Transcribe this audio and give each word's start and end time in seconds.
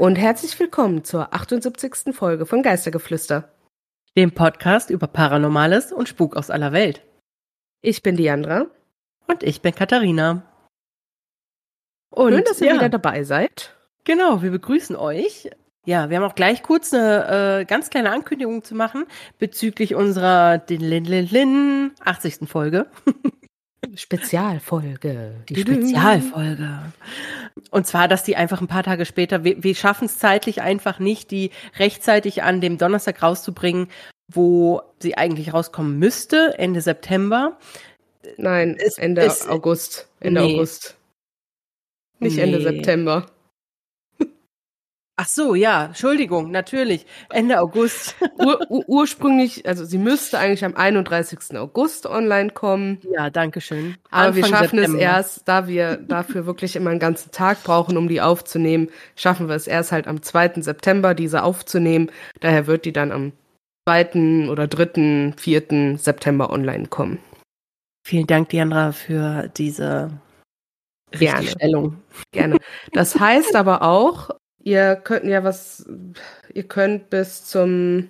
Und 0.00 0.16
herzlich 0.16 0.58
willkommen 0.58 1.04
zur 1.04 1.34
78. 1.34 2.14
Folge 2.16 2.46
von 2.46 2.62
Geistergeflüster, 2.62 3.52
dem 4.16 4.32
Podcast 4.32 4.88
über 4.88 5.06
Paranormales 5.06 5.92
und 5.92 6.08
Spuk 6.08 6.36
aus 6.36 6.48
aller 6.48 6.72
Welt. 6.72 7.02
Ich 7.82 8.02
bin 8.02 8.16
Diandra. 8.16 8.64
Und 9.26 9.42
ich 9.42 9.60
bin 9.60 9.74
Katharina. 9.74 10.42
Und 12.08 12.32
Schön, 12.32 12.44
dass 12.44 12.62
ihr 12.62 12.68
ja, 12.68 12.74
wieder 12.76 12.88
dabei 12.88 13.24
seid. 13.24 13.76
Genau, 14.04 14.40
wir 14.40 14.50
begrüßen 14.50 14.96
euch. 14.96 15.50
Ja, 15.84 16.08
wir 16.08 16.16
haben 16.16 16.24
auch 16.24 16.34
gleich 16.34 16.62
kurz 16.62 16.94
eine 16.94 17.60
äh, 17.60 17.64
ganz 17.66 17.90
kleine 17.90 18.10
Ankündigung 18.10 18.64
zu 18.64 18.74
machen 18.74 19.04
bezüglich 19.38 19.94
unserer 19.94 20.56
din, 20.56 20.80
din, 20.80 21.04
din, 21.04 21.28
din 21.28 21.90
80. 22.02 22.48
Folge. 22.48 22.86
Spezialfolge. 23.94 25.34
Die 25.48 25.60
Spezialfolge. 25.60 26.92
Und 27.70 27.86
zwar, 27.86 28.08
dass 28.08 28.22
die 28.22 28.36
einfach 28.36 28.60
ein 28.60 28.68
paar 28.68 28.82
Tage 28.82 29.04
später, 29.04 29.44
wir, 29.44 29.62
wir 29.62 29.74
schaffen 29.74 30.06
es 30.06 30.18
zeitlich 30.18 30.62
einfach 30.62 30.98
nicht, 30.98 31.30
die 31.30 31.50
rechtzeitig 31.78 32.42
an 32.42 32.60
dem 32.60 32.78
Donnerstag 32.78 33.22
rauszubringen, 33.22 33.88
wo 34.32 34.82
sie 35.00 35.16
eigentlich 35.16 35.52
rauskommen 35.52 35.98
müsste, 35.98 36.58
Ende 36.58 36.80
September. 36.80 37.58
Nein, 38.36 38.76
es, 38.78 38.98
Ende 38.98 39.22
es, 39.22 39.48
August. 39.48 40.08
Ende 40.20 40.42
nee. 40.42 40.54
August. 40.54 40.96
Nicht 42.18 42.36
nee. 42.36 42.42
Ende 42.42 42.60
September. 42.60 43.26
Ach 45.22 45.28
so, 45.28 45.54
ja, 45.54 45.84
Entschuldigung, 45.84 46.50
natürlich. 46.50 47.04
Ende 47.28 47.60
August. 47.60 48.16
Ur 48.38 48.58
ur 48.70 48.88
ursprünglich, 48.88 49.68
also 49.68 49.84
sie 49.84 49.98
müsste 49.98 50.38
eigentlich 50.38 50.64
am 50.64 50.74
31. 50.74 51.58
August 51.58 52.06
online 52.06 52.48
kommen. 52.48 53.02
Ja, 53.02 53.28
danke 53.28 53.60
schön. 53.60 53.96
Aber 54.10 54.28
Anfang 54.28 54.36
wir 54.36 54.46
schaffen 54.46 54.78
September. 54.78 54.96
es 54.96 55.02
erst, 55.04 55.42
da 55.46 55.68
wir 55.68 55.98
dafür 55.98 56.46
wirklich 56.46 56.74
immer 56.74 56.88
einen 56.88 57.00
ganzen 57.00 57.32
Tag 57.32 57.62
brauchen, 57.64 57.98
um 57.98 58.08
die 58.08 58.22
aufzunehmen, 58.22 58.88
schaffen 59.14 59.46
wir 59.46 59.56
es 59.56 59.66
erst 59.66 59.92
halt 59.92 60.08
am 60.08 60.22
2. 60.22 60.62
September, 60.62 61.12
diese 61.12 61.42
aufzunehmen. 61.42 62.10
Daher 62.40 62.66
wird 62.66 62.86
die 62.86 62.92
dann 62.94 63.12
am 63.12 63.32
2. 63.86 64.48
oder 64.48 64.68
3., 64.68 65.34
4. 65.36 65.98
September 65.98 66.48
online 66.48 66.86
kommen. 66.86 67.18
Vielen 68.06 68.26
Dank, 68.26 68.48
Diandra, 68.48 68.92
für 68.92 69.50
diese 69.54 70.12
Gerne. 71.12 71.92
Gerne. 72.32 72.56
Das 72.92 73.18
heißt 73.18 73.56
aber 73.56 73.82
auch, 73.82 74.30
Ihr 74.62 74.96
könnt 74.96 75.24
ja 75.24 75.42
was, 75.42 75.86
ihr 76.52 76.64
könnt 76.64 77.10
bis 77.10 77.44
zum. 77.44 78.08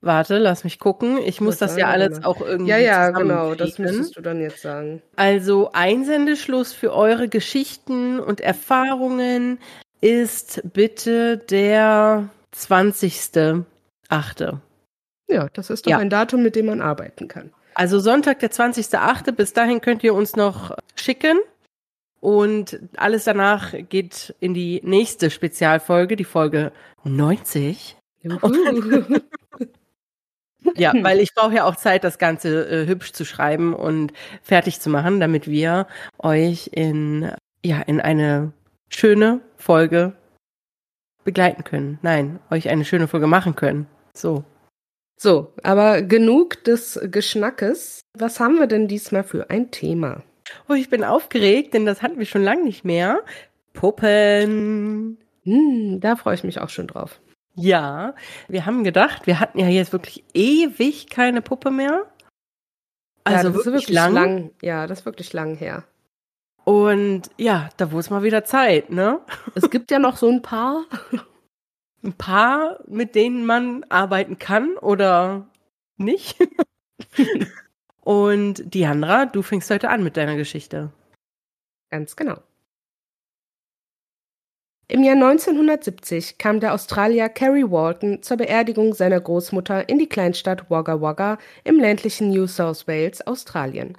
Warte, 0.00 0.38
lass 0.38 0.64
mich 0.64 0.78
gucken. 0.78 1.18
Ich 1.24 1.40
muss 1.40 1.56
das 1.56 1.78
ja 1.78 1.86
alles 1.86 2.24
auch 2.24 2.42
irgendwie. 2.42 2.70
Ja, 2.70 2.76
ja, 2.76 3.10
genau. 3.10 3.54
Das 3.54 3.78
müsstest 3.78 4.16
du 4.16 4.20
dann 4.20 4.40
jetzt 4.40 4.60
sagen. 4.60 5.00
Also 5.16 5.70
Einsendeschluss 5.72 6.74
für 6.74 6.92
eure 6.92 7.28
Geschichten 7.28 8.20
und 8.20 8.42
Erfahrungen 8.42 9.58
ist 10.02 10.60
bitte 10.74 11.38
der 11.38 12.28
20.8. 12.54 14.58
Ja, 15.28 15.48
das 15.54 15.70
ist 15.70 15.86
doch 15.86 15.90
ja. 15.90 15.98
ein 15.98 16.10
Datum, 16.10 16.42
mit 16.42 16.54
dem 16.54 16.66
man 16.66 16.82
arbeiten 16.82 17.28
kann. 17.28 17.50
Also 17.74 17.98
Sonntag, 17.98 18.40
der 18.40 18.50
20.8. 18.50 19.32
Bis 19.32 19.54
dahin 19.54 19.80
könnt 19.80 20.04
ihr 20.04 20.14
uns 20.14 20.36
noch 20.36 20.76
schicken. 20.96 21.38
Und 22.24 22.80
alles 22.96 23.24
danach 23.24 23.74
geht 23.90 24.34
in 24.40 24.54
die 24.54 24.80
nächste 24.82 25.28
Spezialfolge, 25.28 26.16
die 26.16 26.24
Folge 26.24 26.72
90. 27.02 27.98
ja, 30.74 30.94
weil 31.02 31.20
ich 31.20 31.34
brauche 31.34 31.56
ja 31.56 31.64
auch 31.64 31.76
Zeit, 31.76 32.02
das 32.02 32.16
Ganze 32.16 32.66
äh, 32.66 32.86
hübsch 32.86 33.12
zu 33.12 33.26
schreiben 33.26 33.74
und 33.74 34.14
fertig 34.40 34.80
zu 34.80 34.88
machen, 34.88 35.20
damit 35.20 35.48
wir 35.48 35.86
euch 36.16 36.70
in, 36.72 37.30
ja, 37.62 37.82
in 37.82 38.00
eine 38.00 38.54
schöne 38.88 39.42
Folge 39.58 40.14
begleiten 41.24 41.62
können. 41.62 41.98
Nein, 42.00 42.40
euch 42.50 42.70
eine 42.70 42.86
schöne 42.86 43.06
Folge 43.06 43.26
machen 43.26 43.54
können. 43.54 43.86
So. 44.14 44.44
So, 45.20 45.52
aber 45.62 46.00
genug 46.00 46.64
des 46.64 46.98
Geschnackes. 47.02 48.00
Was 48.16 48.40
haben 48.40 48.58
wir 48.58 48.66
denn 48.66 48.88
diesmal 48.88 49.24
für 49.24 49.50
ein 49.50 49.70
Thema? 49.70 50.22
Oh, 50.68 50.74
ich 50.74 50.90
bin 50.90 51.04
aufgeregt, 51.04 51.74
denn 51.74 51.86
das 51.86 52.02
hatten 52.02 52.18
wir 52.18 52.26
schon 52.26 52.42
lange 52.42 52.64
nicht 52.64 52.84
mehr. 52.84 53.22
Puppen. 53.72 55.18
Hm, 55.44 56.00
da 56.00 56.16
freue 56.16 56.34
ich 56.34 56.44
mich 56.44 56.60
auch 56.60 56.68
schon 56.68 56.86
drauf. 56.86 57.20
Ja, 57.54 58.14
wir 58.48 58.66
haben 58.66 58.82
gedacht, 58.82 59.26
wir 59.26 59.38
hatten 59.38 59.58
ja 59.58 59.68
jetzt 59.68 59.92
wirklich 59.92 60.24
ewig 60.34 61.08
keine 61.08 61.40
Puppe 61.40 61.70
mehr. 61.70 62.10
Also 63.22 63.48
ja, 63.48 63.54
wirklich, 63.54 63.72
wirklich 63.72 63.88
lang. 63.90 64.14
lang. 64.14 64.50
Ja, 64.60 64.86
das 64.86 65.00
ist 65.00 65.06
wirklich 65.06 65.32
lang 65.32 65.54
her. 65.56 65.84
Und 66.64 67.30
ja, 67.36 67.68
da 67.76 67.92
wurde 67.92 68.00
es 68.00 68.10
mal 68.10 68.22
wieder 68.22 68.44
Zeit, 68.44 68.90
ne? 68.90 69.20
Es 69.54 69.70
gibt 69.70 69.90
ja 69.90 69.98
noch 69.98 70.16
so 70.16 70.28
ein 70.28 70.42
paar. 70.42 70.84
Ein 72.02 72.12
paar, 72.12 72.80
mit 72.86 73.14
denen 73.14 73.46
man 73.46 73.84
arbeiten 73.88 74.38
kann 74.38 74.76
oder 74.76 75.48
nicht. 75.96 76.36
Und 78.04 78.74
Diandra, 78.74 79.24
du 79.24 79.40
fängst 79.40 79.70
heute 79.70 79.88
an 79.88 80.04
mit 80.04 80.18
deiner 80.18 80.36
Geschichte. 80.36 80.90
Ganz 81.90 82.16
genau. 82.16 82.36
Im 84.88 85.02
Jahr 85.02 85.14
1970 85.14 86.36
kam 86.36 86.60
der 86.60 86.74
Australier 86.74 87.30
Kerry 87.30 87.70
Walton 87.70 88.22
zur 88.22 88.36
Beerdigung 88.36 88.92
seiner 88.92 89.18
Großmutter 89.18 89.88
in 89.88 89.98
die 89.98 90.08
Kleinstadt 90.08 90.70
Wagga 90.70 91.00
Wagga 91.00 91.38
im 91.64 91.80
ländlichen 91.80 92.28
New 92.28 92.46
South 92.46 92.86
Wales, 92.86 93.26
Australien. 93.26 93.96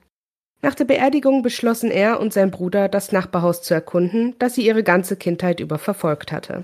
Nach 0.61 0.75
der 0.75 0.85
Beerdigung 0.85 1.41
beschlossen 1.41 1.89
er 1.89 2.19
und 2.19 2.31
sein 2.31 2.51
Bruder, 2.51 2.87
das 2.87 3.11
Nachbarhaus 3.11 3.63
zu 3.63 3.73
erkunden, 3.73 4.35
das 4.37 4.53
sie 4.53 4.67
ihre 4.67 4.83
ganze 4.83 5.17
Kindheit 5.17 5.59
über 5.59 5.79
verfolgt 5.79 6.31
hatte. 6.31 6.63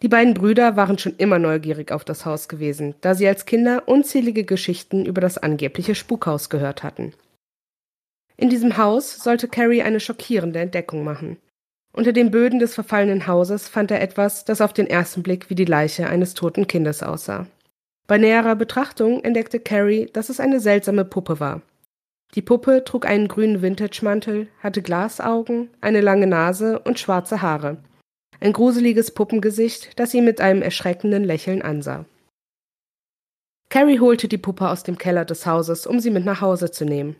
Die 0.00 0.08
beiden 0.08 0.34
Brüder 0.34 0.76
waren 0.76 0.98
schon 0.98 1.14
immer 1.16 1.38
neugierig 1.38 1.92
auf 1.92 2.04
das 2.04 2.26
Haus 2.26 2.48
gewesen, 2.48 2.94
da 3.02 3.14
sie 3.14 3.28
als 3.28 3.46
Kinder 3.46 3.84
unzählige 3.86 4.44
Geschichten 4.44 5.06
über 5.06 5.20
das 5.20 5.38
angebliche 5.38 5.94
Spukhaus 5.94 6.50
gehört 6.50 6.82
hatten. 6.82 7.12
In 8.36 8.50
diesem 8.50 8.76
Haus 8.76 9.18
sollte 9.18 9.46
Carrie 9.46 9.82
eine 9.82 10.00
schockierende 10.00 10.58
Entdeckung 10.58 11.04
machen. 11.04 11.36
Unter 11.92 12.12
den 12.12 12.30
Böden 12.30 12.58
des 12.58 12.74
verfallenen 12.74 13.26
Hauses 13.26 13.68
fand 13.68 13.90
er 13.90 14.00
etwas, 14.00 14.44
das 14.44 14.60
auf 14.60 14.72
den 14.72 14.88
ersten 14.88 15.22
Blick 15.22 15.50
wie 15.50 15.54
die 15.54 15.66
Leiche 15.66 16.08
eines 16.08 16.34
toten 16.34 16.66
Kindes 16.66 17.02
aussah. 17.02 17.46
Bei 18.08 18.18
näherer 18.18 18.56
Betrachtung 18.56 19.22
entdeckte 19.22 19.60
Carrie, 19.60 20.08
dass 20.12 20.30
es 20.30 20.40
eine 20.40 20.58
seltsame 20.58 21.04
Puppe 21.04 21.38
war. 21.38 21.62
Die 22.34 22.42
Puppe 22.42 22.82
trug 22.84 23.06
einen 23.06 23.28
grünen 23.28 23.62
Vintage-Mantel, 23.62 24.48
hatte 24.60 24.82
Glasaugen, 24.82 25.68
eine 25.80 26.00
lange 26.00 26.26
Nase 26.26 26.78
und 26.80 26.98
schwarze 26.98 27.42
Haare 27.42 27.76
ein 28.42 28.52
gruseliges 28.52 29.12
Puppengesicht, 29.12 29.98
das 29.98 30.12
ihn 30.14 30.24
mit 30.24 30.40
einem 30.40 30.62
erschreckenden 30.62 31.24
Lächeln 31.24 31.62
ansah. 31.62 32.04
Carrie 33.68 34.00
holte 34.00 34.28
die 34.28 34.38
Puppe 34.38 34.68
aus 34.68 34.82
dem 34.82 34.98
Keller 34.98 35.24
des 35.24 35.46
Hauses, 35.46 35.86
um 35.86 36.00
sie 36.00 36.10
mit 36.10 36.24
nach 36.24 36.40
Hause 36.40 36.70
zu 36.70 36.84
nehmen. 36.84 37.16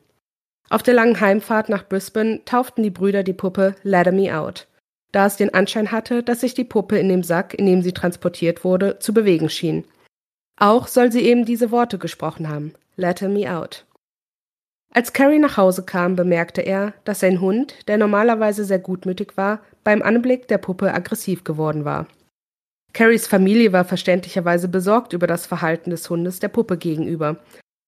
Auf 0.69 0.83
der 0.83 0.95
langen 0.95 1.21
Heimfahrt 1.21 1.69
nach 1.69 1.89
Brisbane 1.89 2.45
tauften 2.45 2.83
die 2.83 2.91
Brüder 2.91 3.23
die 3.23 3.33
Puppe 3.33 3.75
Let 3.83 4.13
Me 4.13 4.37
Out, 4.37 4.67
da 5.13 5.27
es 5.27 5.37
den 5.37 5.55
Anschein 5.55 5.93
hatte, 5.93 6.23
dass 6.23 6.41
sich 6.41 6.55
die 6.55 6.65
Puppe 6.65 6.99
in 6.99 7.09
dem 7.09 7.23
Sack, 7.23 7.55
in 7.55 7.67
dem 7.67 7.83
sie 7.83 7.93
transportiert 7.93 8.65
wurde, 8.65 8.99
zu 8.99 9.15
bewegen 9.15 9.49
schien. 9.49 9.85
Auch 10.59 10.89
soll 10.89 11.13
sie 11.13 11.23
eben 11.23 11.45
diese 11.45 11.71
Worte 11.71 11.99
gesprochen 11.99 12.49
haben: 12.49 12.75
Let 12.97 13.23
Me 13.23 13.51
Out. 13.51 13.87
Als 14.95 15.15
Carrie 15.15 15.39
nach 15.39 15.57
Hause 15.57 15.85
kam, 15.85 16.17
bemerkte 16.17 16.61
er, 16.61 16.93
dass 17.05 17.21
sein 17.21 17.41
Hund, 17.41 17.89
der 17.89 17.97
normalerweise 17.97 18.65
sehr 18.65 18.79
gutmütig 18.79 19.37
war, 19.37 19.61
beim 19.85 20.03
Anblick 20.03 20.49
der 20.49 20.59
Puppe 20.59 20.93
aggressiv 20.93 21.45
geworden 21.45 21.85
war. 21.85 22.07
Carries 22.93 23.27
Familie 23.27 23.73
war 23.73 23.87
verständlicherweise 23.87 24.69
besorgt 24.69 25.15
über 25.15 25.27
das 25.27 25.47
Verhalten 25.47 25.91
des 25.91 26.09
Hundes 26.11 26.41
der 26.41 26.49
Puppe 26.49 26.77
gegenüber, 26.77 27.39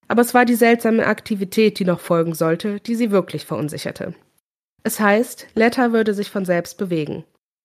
aber 0.08 0.22
es 0.22 0.32
war 0.32 0.46
die 0.46 0.54
seltsame 0.54 1.06
Aktivität, 1.06 1.78
die 1.78 1.84
noch 1.84 2.00
folgen 2.00 2.34
sollte, 2.34 2.80
die 2.80 2.94
sie 2.94 3.10
wirklich 3.10 3.44
verunsicherte. 3.44 4.14
Es 4.82 5.00
heißt, 5.00 5.48
Letta 5.54 5.92
würde 5.92 6.14
sich 6.14 6.30
von 6.30 6.44
selbst 6.44 6.78
bewegen. 6.78 7.24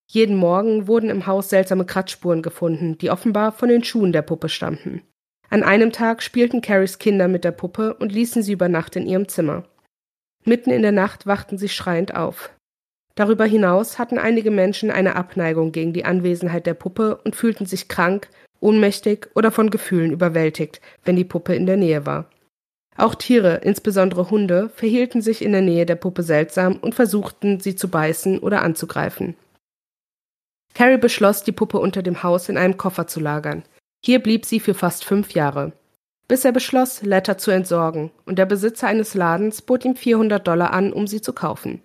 Jeden 0.10 0.36
Morgen 0.36 0.88
wurden 0.88 1.10
im 1.10 1.28
Haus 1.28 1.50
seltsame 1.50 1.86
Kratzspuren 1.86 2.42
gefunden, 2.42 2.98
die 2.98 3.10
offenbar 3.10 3.52
von 3.52 3.70
den 3.70 3.84
Schuhen 3.84 4.12
der 4.12 4.22
Puppe 4.22 4.50
stammten. 4.50 5.02
An 5.50 5.64
einem 5.64 5.92
Tag 5.92 6.22
spielten 6.22 6.62
Carries 6.62 7.00
Kinder 7.00 7.28
mit 7.28 7.44
der 7.44 7.52
Puppe 7.52 7.96
und 7.96 8.12
ließen 8.12 8.44
sie 8.44 8.54
über 8.54 8.70
Nacht 8.70 8.96
in 8.96 9.08
ihrem 9.08 9.28
Zimmer. 9.28 9.64
Mitten 10.46 10.70
in 10.70 10.84
der 10.84 10.92
Nacht 10.92 11.26
wachten 11.26 11.58
sie 11.58 11.70
schreiend 11.70 12.16
auf. 12.16 12.52
Darüber 13.16 13.46
hinaus 13.46 14.00
hatten 14.00 14.18
einige 14.18 14.52
Menschen 14.52 14.92
eine 14.92 15.16
Abneigung 15.16 15.72
gegen 15.72 15.92
die 15.92 16.06
Anwesenheit 16.06 16.66
der 16.66 16.76
Puppe 16.76 17.20
und 17.24 17.36
fühlten 17.36 17.66
sich 17.66 17.88
krank, 17.88 18.30
ohnmächtig 18.60 19.28
oder 19.36 19.52
von 19.52 19.72
Gefühlen 19.72 20.12
überwältigt, 20.12 20.82
wenn 21.04 21.16
die 21.16 21.26
Puppe 21.26 21.56
in 21.56 21.66
der 21.66 21.78
Nähe 21.78 22.06
war. 22.06 22.30
Auch 22.96 23.16
Tiere, 23.16 23.62
insbesondere 23.64 24.30
Hunde, 24.30 24.70
verhielten 24.70 25.22
sich 25.22 25.42
in 25.42 25.52
der 25.52 25.62
Nähe 25.62 25.86
der 25.86 25.96
Puppe 25.96 26.22
seltsam 26.22 26.78
und 26.78 26.96
versuchten, 26.96 27.60
sie 27.60 27.76
zu 27.76 27.88
beißen 27.88 28.40
oder 28.40 28.62
anzugreifen. 28.62 29.36
Carrie 30.74 30.98
beschloss, 30.98 31.44
die 31.44 31.52
Puppe 31.52 31.80
unter 31.80 32.04
dem 32.04 32.24
Haus 32.24 32.50
in 32.50 32.58
einem 32.58 32.78
Koffer 32.78 33.08
zu 33.08 33.20
lagern. 33.20 33.64
Hier 34.04 34.20
blieb 34.20 34.46
sie 34.46 34.60
für 34.60 34.74
fast 34.74 35.04
fünf 35.04 35.32
Jahre, 35.32 35.74
bis 36.28 36.46
er 36.46 36.52
beschloss, 36.52 37.02
Letter 37.02 37.38
zu 37.38 37.52
entsorgen, 37.52 38.12
und 38.26 38.40
der 38.40 38.46
Besitzer 38.46 38.88
eines 38.88 39.14
Ladens 39.14 39.62
bot 39.62 39.84
ihm 39.84 39.96
400 39.96 40.48
Dollar 40.48 40.72
an, 40.72 40.94
um 40.94 41.08
sie 41.08 41.22
zu 41.22 41.34
kaufen. 41.34 41.82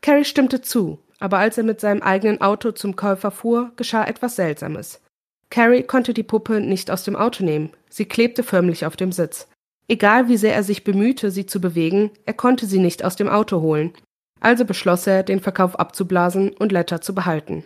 Carrie 0.00 0.24
stimmte 0.24 0.60
zu, 0.60 0.98
aber 1.20 1.38
als 1.38 1.58
er 1.58 1.64
mit 1.64 1.80
seinem 1.80 2.02
eigenen 2.02 2.40
Auto 2.40 2.72
zum 2.72 2.96
Käufer 2.96 3.30
fuhr, 3.30 3.70
geschah 3.76 4.04
etwas 4.04 4.36
Seltsames. 4.36 5.00
Carrie 5.50 5.82
konnte 5.82 6.14
die 6.14 6.22
Puppe 6.22 6.60
nicht 6.60 6.90
aus 6.90 7.04
dem 7.04 7.14
Auto 7.14 7.44
nehmen, 7.44 7.70
sie 7.88 8.06
klebte 8.06 8.42
förmlich 8.42 8.86
auf 8.86 8.96
dem 8.96 9.12
Sitz. 9.12 9.48
Egal 9.86 10.28
wie 10.28 10.38
sehr 10.38 10.54
er 10.54 10.62
sich 10.62 10.84
bemühte, 10.84 11.30
sie 11.30 11.46
zu 11.46 11.60
bewegen, 11.60 12.10
er 12.24 12.32
konnte 12.32 12.66
sie 12.66 12.78
nicht 12.78 13.04
aus 13.04 13.16
dem 13.16 13.28
Auto 13.28 13.60
holen. 13.60 13.92
Also 14.40 14.64
beschloss 14.64 15.06
er, 15.06 15.22
den 15.22 15.40
Verkauf 15.40 15.78
abzublasen 15.78 16.50
und 16.50 16.72
Letter 16.72 17.00
zu 17.00 17.14
behalten. 17.14 17.64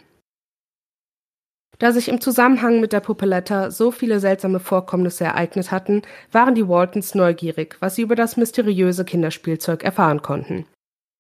Da 1.79 1.93
sich 1.93 2.09
im 2.09 2.21
Zusammenhang 2.21 2.81
mit 2.81 2.93
der 2.93 3.01
Puppe 3.01 3.27
Letter 3.27 3.71
so 3.71 3.91
viele 3.91 4.19
seltsame 4.19 4.61
Vorkommnisse 4.61 5.25
ereignet 5.25 5.71
hatten, 5.71 6.03
waren 6.33 6.55
die 6.55 6.69
Waltons 6.69 7.15
neugierig, 7.15 7.77
was 7.81 7.97
sie 7.97 8.03
über 8.03 8.15
das 8.15 8.37
mysteriöse 8.37 9.05
Kinderspielzeug 9.05 9.85
erfahren 9.85 10.23
konnten. 10.23 10.65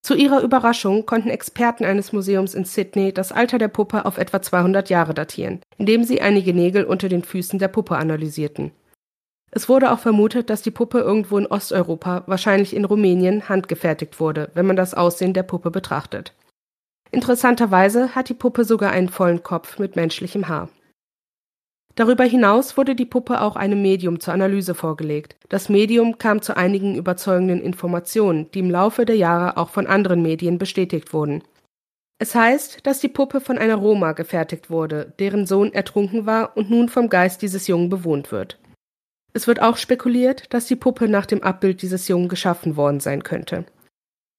Zu 0.02 0.14
ihrer 0.14 0.40
Überraschung 0.40 1.04
konnten 1.04 1.30
Experten 1.30 1.84
eines 1.84 2.12
Museums 2.12 2.54
in 2.54 2.64
Sydney 2.64 3.12
das 3.12 3.32
Alter 3.32 3.58
der 3.58 3.68
Puppe 3.68 4.04
auf 4.04 4.18
etwa 4.18 4.40
200 4.40 4.88
Jahre 4.88 5.14
datieren, 5.14 5.60
indem 5.78 6.04
sie 6.04 6.20
einige 6.20 6.54
Nägel 6.54 6.84
unter 6.84 7.08
den 7.08 7.24
Füßen 7.24 7.58
der 7.58 7.68
Puppe 7.68 7.96
analysierten. 7.96 8.70
Es 9.50 9.68
wurde 9.68 9.90
auch 9.90 9.98
vermutet, 9.98 10.48
dass 10.48 10.62
die 10.62 10.70
Puppe 10.70 11.00
irgendwo 11.00 11.38
in 11.38 11.46
Osteuropa, 11.46 12.22
wahrscheinlich 12.26 12.76
in 12.76 12.84
Rumänien, 12.84 13.48
handgefertigt 13.48 14.20
wurde, 14.20 14.50
wenn 14.54 14.66
man 14.66 14.76
das 14.76 14.94
Aussehen 14.94 15.32
der 15.32 15.42
Puppe 15.42 15.70
betrachtet. 15.70 16.32
Interessanterweise 17.10 18.14
hat 18.14 18.28
die 18.28 18.34
Puppe 18.34 18.64
sogar 18.64 18.90
einen 18.90 19.08
vollen 19.08 19.42
Kopf 19.42 19.78
mit 19.78 19.96
menschlichem 19.96 20.48
Haar. 20.48 20.68
Darüber 21.94 22.24
hinaus 22.24 22.76
wurde 22.76 22.94
die 22.94 23.06
Puppe 23.06 23.40
auch 23.40 23.56
einem 23.56 23.80
Medium 23.80 24.20
zur 24.20 24.34
Analyse 24.34 24.74
vorgelegt. 24.74 25.36
Das 25.48 25.70
Medium 25.70 26.18
kam 26.18 26.42
zu 26.42 26.54
einigen 26.54 26.94
überzeugenden 26.94 27.62
Informationen, 27.62 28.50
die 28.52 28.58
im 28.58 28.70
Laufe 28.70 29.06
der 29.06 29.16
Jahre 29.16 29.56
auch 29.56 29.70
von 29.70 29.86
anderen 29.86 30.20
Medien 30.20 30.58
bestätigt 30.58 31.14
wurden. 31.14 31.42
Es 32.18 32.34
heißt, 32.34 32.86
dass 32.86 33.00
die 33.00 33.08
Puppe 33.08 33.40
von 33.40 33.56
einer 33.56 33.76
Roma 33.76 34.12
gefertigt 34.12 34.68
wurde, 34.68 35.14
deren 35.18 35.46
Sohn 35.46 35.72
ertrunken 35.72 36.26
war 36.26 36.56
und 36.56 36.70
nun 36.70 36.88
vom 36.88 37.08
Geist 37.08 37.40
dieses 37.40 37.66
Jungen 37.66 37.88
bewohnt 37.88 38.30
wird. 38.30 38.58
Es 39.32 39.46
wird 39.46 39.60
auch 39.60 39.76
spekuliert, 39.76 40.52
dass 40.54 40.66
die 40.66 40.76
Puppe 40.76 41.08
nach 41.08 41.26
dem 41.26 41.42
Abbild 41.42 41.82
dieses 41.82 42.08
Jungen 42.08 42.28
geschaffen 42.28 42.76
worden 42.76 43.00
sein 43.00 43.22
könnte. 43.22 43.66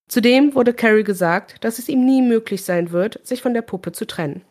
Zudem 0.07 0.55
wurde 0.55 0.73
Carrie 0.73 1.03
gesagt, 1.03 1.63
dass 1.63 1.79
es 1.79 1.89
ihm 1.89 2.05
nie 2.05 2.21
möglich 2.21 2.63
sein 2.63 2.91
wird, 2.91 3.25
sich 3.25 3.41
von 3.41 3.53
der 3.53 3.61
Puppe 3.61 3.91
zu 3.91 4.05
trennen. 4.05 4.41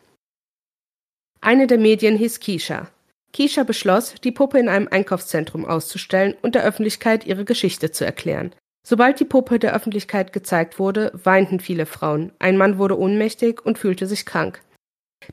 Eine 1.41 1.67
der 1.67 1.79
Medien 1.79 2.17
hieß 2.17 2.39
Keisha. 2.39 2.89
Keisha 3.33 3.63
beschloss, 3.63 4.15
die 4.23 4.31
Puppe 4.31 4.59
in 4.59 4.69
einem 4.69 4.87
Einkaufszentrum 4.89 5.65
auszustellen 5.65 6.35
und 6.41 6.55
der 6.55 6.63
Öffentlichkeit 6.63 7.25
ihre 7.25 7.45
Geschichte 7.45 7.91
zu 7.91 8.05
erklären. 8.05 8.53
Sobald 8.85 9.19
die 9.19 9.25
Puppe 9.25 9.59
der 9.59 9.75
Öffentlichkeit 9.75 10.31
gezeigt 10.31 10.79
wurde, 10.79 11.11
weinten 11.23 11.59
viele 11.59 11.85
Frauen, 11.85 12.31
ein 12.39 12.57
Mann 12.57 12.77
wurde 12.77 12.97
ohnmächtig 12.97 13.65
und 13.65 13.77
fühlte 13.77 14.07
sich 14.07 14.25
krank. 14.25 14.61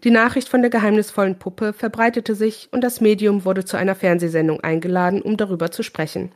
Die 0.03 0.11
Nachricht 0.11 0.49
von 0.49 0.61
der 0.61 0.71
geheimnisvollen 0.71 1.39
Puppe 1.39 1.73
verbreitete 1.73 2.35
sich 2.35 2.69
und 2.73 2.83
das 2.83 3.01
Medium 3.01 3.45
wurde 3.45 3.65
zu 3.65 3.77
einer 3.77 3.95
Fernsehsendung 3.95 4.61
eingeladen, 4.61 5.23
um 5.23 5.37
darüber 5.37 5.71
zu 5.71 5.83
sprechen. 5.83 6.33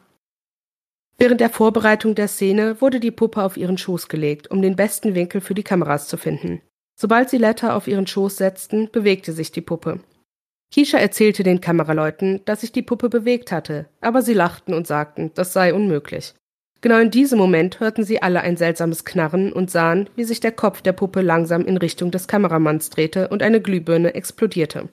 Während 1.21 1.41
der 1.41 1.51
Vorbereitung 1.51 2.15
der 2.15 2.29
Szene 2.29 2.81
wurde 2.81 3.01
die 3.01 3.11
Puppe 3.11 3.43
auf 3.43 3.57
ihren 3.57 3.77
Schoß 3.77 4.09
gelegt, 4.09 4.53
um 4.53 4.63
den 4.63 4.77
besten 4.77 5.17
Winkel 5.17 5.41
für 5.41 5.55
die 5.55 5.65
Kameras 5.65 6.07
zu 6.07 6.17
finden. 6.17 6.63
Sobald 6.97 7.29
sie 7.29 7.39
Letter 7.39 7.75
auf 7.75 7.89
ihren 7.89 8.07
Schoß 8.07 8.37
setzten, 8.37 8.89
bewegte 8.91 9.33
sich 9.33 9.51
die 9.51 9.61
Puppe. 9.61 10.01
Keisha 10.73 10.99
erzählte 10.99 11.43
den 11.43 11.61
Kameraleuten, 11.61 12.43
dass 12.45 12.61
sich 12.61 12.71
die 12.71 12.83
Puppe 12.83 13.09
bewegt 13.09 13.51
hatte, 13.51 13.87
aber 14.01 14.23
sie 14.23 14.35
lachten 14.35 14.75
und 14.75 14.87
sagten, 14.87 15.33
das 15.35 15.53
sei 15.53 15.75
unmöglich. 15.75 16.35
Genau 16.81 16.99
in 16.99 17.11
diesem 17.11 17.39
Moment 17.39 17.81
hörten 17.81 18.05
sie 18.05 18.23
alle 18.23 18.43
ein 18.43 18.57
seltsames 18.57 19.05
Knarren 19.05 19.53
und 19.53 19.71
sahen, 19.71 20.09
wie 20.15 20.25
sich 20.25 20.39
der 20.39 20.53
Kopf 20.53 20.83
der 20.83 20.93
Puppe 20.93 21.23
langsam 21.23 21.65
in 21.65 21.77
Richtung 21.77 22.13
des 22.13 22.29
Kameramanns 22.29 22.91
drehte 22.91 23.29
und 23.29 23.43
eine 23.43 23.61
Glühbirne 23.61 24.15
explodierte. 24.15 24.89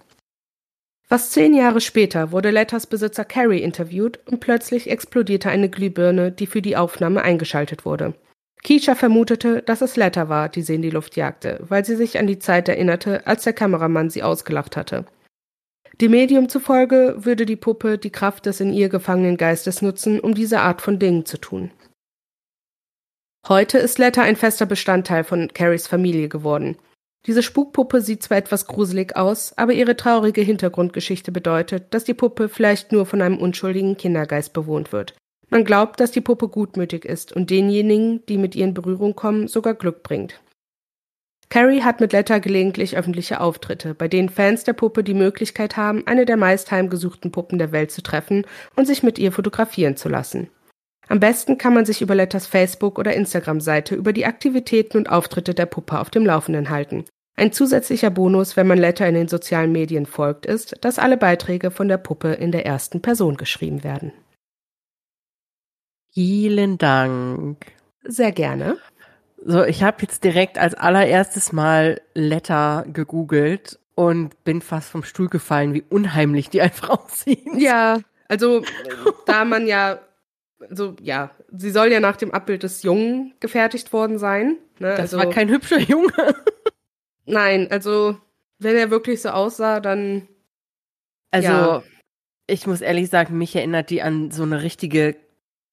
Fast 1.08 1.34
zehn 1.34 1.54
Jahre 1.54 1.82
später 1.82 2.32
wurde 2.32 2.50
Letters 2.50 2.88
Besitzer 2.88 3.26
Carrie 3.26 3.62
interviewt 3.62 4.20
und 4.26 4.40
plötzlich 4.40 4.90
explodierte 4.90 5.50
eine 5.50 5.70
Glühbirne, 5.70 6.32
die 6.32 6.48
für 6.48 6.64
die 6.64 6.78
Aufnahme 6.78 7.22
eingeschaltet 7.22 7.86
wurde. 7.86 8.16
Keisha 8.64 8.96
vermutete, 8.96 9.62
dass 9.62 9.82
es 9.82 9.96
Letter 9.96 10.28
war, 10.28 10.50
die 10.50 10.64
sie 10.64 10.74
in 10.74 10.82
die 10.82 10.90
Luft 10.90 11.16
jagte, 11.16 11.60
weil 11.70 11.86
sie 11.86 11.96
sich 11.96 12.18
an 12.18 12.26
die 12.26 12.40
Zeit 12.40 12.68
erinnerte, 12.68 13.28
als 13.28 13.44
der 13.44 13.54
Kameramann 13.54 14.10
sie 14.10 14.24
ausgelacht 14.24 14.76
hatte. 14.76 15.06
Dem 16.02 16.12
Medium 16.12 16.50
zufolge 16.50 17.16
würde 17.20 17.46
die 17.46 17.56
Puppe 17.56 18.00
die 18.00 18.10
Kraft 18.10 18.48
des 18.48 18.60
in 18.60 18.74
ihr 18.74 18.90
gefangenen 18.90 19.38
Geistes 19.38 19.84
nutzen, 19.84 20.20
um 20.20 20.34
diese 20.34 20.62
Art 20.62 20.82
von 20.82 20.98
Dingen 20.98 21.26
zu 21.26 21.38
tun. 21.38 21.70
Heute 23.48 23.78
ist 23.78 24.00
Letter 24.00 24.24
ein 24.24 24.36
fester 24.36 24.66
Bestandteil 24.66 25.24
von 25.24 25.54
Carries 25.54 25.86
Familie 25.86 26.28
geworden. 26.28 26.78
Diese 27.26 27.42
Spukpuppe 27.42 28.02
sieht 28.02 28.22
zwar 28.22 28.38
etwas 28.38 28.68
gruselig 28.68 29.16
aus, 29.16 29.58
aber 29.58 29.74
ihre 29.74 29.96
traurige 29.96 30.42
Hintergrundgeschichte 30.42 31.32
bedeutet, 31.32 31.86
dass 31.92 32.04
die 32.04 32.14
Puppe 32.14 32.50
vielleicht 32.50 32.92
nur 32.92 33.06
von 33.06 33.22
einem 33.22 33.38
unschuldigen 33.38 33.98
Kindergeist 33.98 34.54
bewohnt 34.54 34.92
wird. 34.92 35.16
Man 35.50 35.64
glaubt, 35.64 36.00
dass 36.00 36.12
die 36.12 36.22
Puppe 36.22 36.48
gutmütig 36.48 37.06
ist 37.06 37.32
und 37.34 37.50
denjenigen, 37.50 38.26
die 38.28 38.38
mit 38.38 38.56
ihr 38.56 38.66
in 38.66 38.74
Berührung 38.74 39.16
kommen, 39.16 39.48
sogar 39.48 39.74
Glück 39.74 40.04
bringt. 40.04 40.42
Carrie 41.50 41.82
hat 41.82 42.00
mit 42.00 42.12
Letter 42.12 42.40
gelegentlich 42.40 42.98
öffentliche 42.98 43.40
Auftritte, 43.40 43.94
bei 43.94 44.08
denen 44.08 44.30
Fans 44.30 44.64
der 44.64 44.74
Puppe 44.74 45.04
die 45.04 45.14
Möglichkeit 45.14 45.78
haben, 45.78 46.06
eine 46.06 46.26
der 46.26 46.38
meist 46.38 46.72
heimgesuchten 46.72 47.32
Puppen 47.32 47.60
der 47.60 47.72
Welt 47.72 47.92
zu 47.92 48.02
treffen 48.02 48.46
und 48.76 48.86
sich 48.86 49.04
mit 49.04 49.20
ihr 49.20 49.32
fotografieren 49.32 49.96
zu 49.96 50.10
lassen. 50.10 50.50
Am 51.08 51.20
besten 51.20 51.58
kann 51.60 51.74
man 51.74 51.86
sich 51.86 52.02
über 52.02 52.16
Letters 52.16 52.48
Facebook- 52.48 52.98
oder 52.98 53.14
Instagram-Seite 53.14 53.96
über 53.96 54.12
die 54.12 54.26
Aktivitäten 54.26 54.98
und 54.98 55.10
Auftritte 55.10 55.54
der 55.54 55.68
Puppe 55.68 56.00
auf 56.00 56.10
dem 56.10 56.26
Laufenden 56.26 56.70
halten. 56.72 57.06
Ein 57.38 57.52
zusätzlicher 57.52 58.10
Bonus, 58.10 58.56
wenn 58.56 58.68
man 58.68 58.78
Letter 58.78 59.08
in 59.08 59.16
den 59.16 59.28
sozialen 59.28 59.72
Medien 59.72 60.06
folgt, 60.06 60.46
ist, 60.46 60.78
dass 60.82 61.00
alle 61.00 61.18
Beiträge 61.18 61.70
von 61.70 61.90
der 61.90 61.98
Puppe 61.98 62.34
in 62.34 62.52
der 62.52 62.66
ersten 62.66 63.02
Person 63.02 63.36
geschrieben 63.36 63.84
werden. 63.84 64.14
Vielen 66.14 66.78
Dank. 66.78 67.66
Sehr 68.04 68.32
gerne. 68.32 68.78
So, 69.44 69.64
ich 69.66 69.84
habe 69.84 69.98
jetzt 70.02 70.24
direkt 70.24 70.58
als 70.58 70.76
allererstes 70.76 71.52
Mal 71.52 72.02
Letter 72.14 72.86
gegoogelt 72.92 73.80
und 73.96 74.44
bin 74.46 74.62
fast 74.62 74.90
vom 74.90 75.04
Stuhl 75.04 75.28
gefallen, 75.28 75.74
wie 75.74 75.84
unheimlich 75.90 76.50
die 76.50 76.62
einfach 76.62 76.90
aussehen. 77.04 77.60
Ja, 77.60 78.00
also 78.30 78.64
da 79.26 79.44
man 79.44 79.68
ja, 79.68 80.00
also 80.70 80.96
ja, 81.02 81.32
sie 81.52 81.70
soll 81.70 81.92
ja 81.92 82.00
nach 82.00 82.16
dem 82.16 82.32
Abbild 82.32 82.64
des 82.64 82.82
Jungen 82.84 83.34
gefertigt 83.42 83.92
worden 83.92 84.20
sein. 84.20 84.58
Ne? 84.80 84.92
Das 84.92 85.14
also, 85.14 85.18
war 85.18 85.30
kein 85.30 85.50
hübscher 85.50 85.80
Junge. 85.80 86.14
Nein, 87.26 87.68
also 87.72 88.18
wenn 88.60 88.76
er 88.76 88.92
wirklich 88.92 89.22
so 89.22 89.30
aussah, 89.30 89.80
dann. 89.80 90.28
Also, 91.32 91.48
ja. 91.48 91.84
ich 92.48 92.68
muss 92.68 92.82
ehrlich 92.82 93.10
sagen, 93.10 93.38
mich 93.38 93.56
erinnert 93.56 93.90
die 93.90 94.02
an 94.02 94.32
so 94.32 94.44
eine 94.44 94.64
richtige 94.64 95.16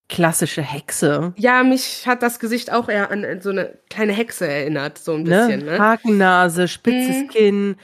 klassische 0.09 0.63
Hexe. 0.63 1.33
Ja, 1.37 1.63
mich 1.63 2.07
hat 2.07 2.23
das 2.23 2.39
Gesicht 2.39 2.73
auch 2.73 2.89
eher 2.89 3.11
an 3.11 3.41
so 3.41 3.51
eine 3.51 3.79
kleine 3.89 4.13
Hexe 4.13 4.47
erinnert, 4.47 4.99
so 4.99 5.15
ein 5.15 5.23
ne? 5.23 5.47
bisschen. 5.47 5.65
Ne? 5.65 5.79
Hakennase, 5.79 6.69
spitzes 6.69 7.17
hm. 7.17 7.29
Kinn, 7.29 7.77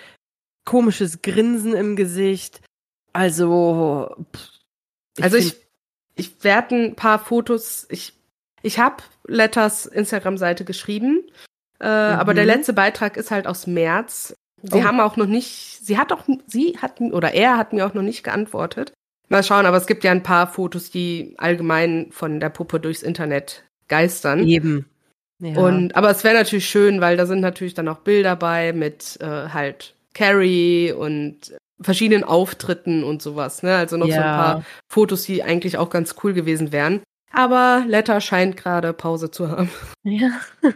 komisches 0.64 1.22
Grinsen 1.22 1.75
im 1.75 1.96
Gesicht. 1.96 2.60
Also. 3.12 4.14
Pff, 4.34 4.48
ich 5.16 5.25
also 5.25 5.37
ich, 5.37 5.56
ich 6.16 6.44
werde 6.44 6.75
ein 6.75 6.96
paar 6.96 7.18
Fotos. 7.18 7.87
Ich, 7.90 8.12
ich 8.62 8.78
habe 8.78 9.02
Letters 9.26 9.87
Instagram-Seite 9.87 10.64
geschrieben 10.64 11.22
äh, 11.80 11.85
mhm. 11.85 12.18
Aber 12.18 12.35
der 12.35 12.44
mhm. 12.44 12.50
letzte 12.50 12.73
Beitrag 12.73 13.16
ist 13.16 13.30
halt 13.30 13.47
aus 13.47 13.66
März. 13.66 14.35
Sie 14.62 14.78
oh. 14.78 14.85
haben 14.85 15.00
auch 15.00 15.16
noch 15.16 15.26
nicht, 15.26 15.78
sie 15.82 15.99
hat 15.99 16.12
auch, 16.12 16.25
sie 16.47 16.78
hat, 16.80 17.00
oder 17.00 17.32
er 17.35 17.56
hat 17.56 17.73
mir 17.73 17.87
auch 17.87 17.94
noch 17.94 18.02
nicht 18.02 18.25
geantwortet. 18.25 18.92
Mal 19.28 19.44
schauen, 19.44 19.66
aber 19.66 19.76
es 19.76 19.87
gibt 19.87 20.04
ja 20.04 20.11
ein 20.11 20.23
paar 20.23 20.47
Fotos, 20.47 20.90
die 20.90 21.35
allgemein 21.38 22.08
von 22.11 22.40
der 22.40 22.49
Puppe 22.49 22.80
durchs 22.80 23.02
Internet 23.02 23.64
geistern. 23.87 24.47
Eben. 24.47 24.87
Ja. 25.40 25.58
Und, 25.61 25.94
aber 25.94 26.11
es 26.11 26.25
wäre 26.25 26.35
natürlich 26.35 26.68
schön, 26.68 27.00
weil 27.00 27.16
da 27.16 27.26
sind 27.26 27.40
natürlich 27.40 27.75
dann 27.75 27.88
auch 27.88 27.99
Bilder 27.99 28.35
bei 28.35 28.73
mit 28.73 29.18
äh, 29.20 29.49
halt 29.50 29.94
Carrie 30.14 30.92
und 30.92 31.54
verschiedenen 31.80 32.25
Auftritten 32.25 33.04
und 33.04 33.23
sowas. 33.23 33.62
Ne? 33.62 33.76
Also 33.76 33.97
noch 33.97 34.08
ja. 34.08 34.14
so 34.14 34.20
ein 34.20 34.25
paar 34.25 34.64
Fotos, 34.88 35.23
die 35.25 35.44
eigentlich 35.44 35.78
auch 35.78 35.90
ganz 35.90 36.16
cool 36.25 36.32
gewesen 36.32 36.73
wären. 36.73 37.02
Aber 37.30 37.85
Letter 37.87 38.20
scheint 38.20 38.56
gerade 38.56 38.92
Pause 38.92 39.30
zu 39.30 39.50
haben. 39.50 39.70
Ja. 40.02 40.30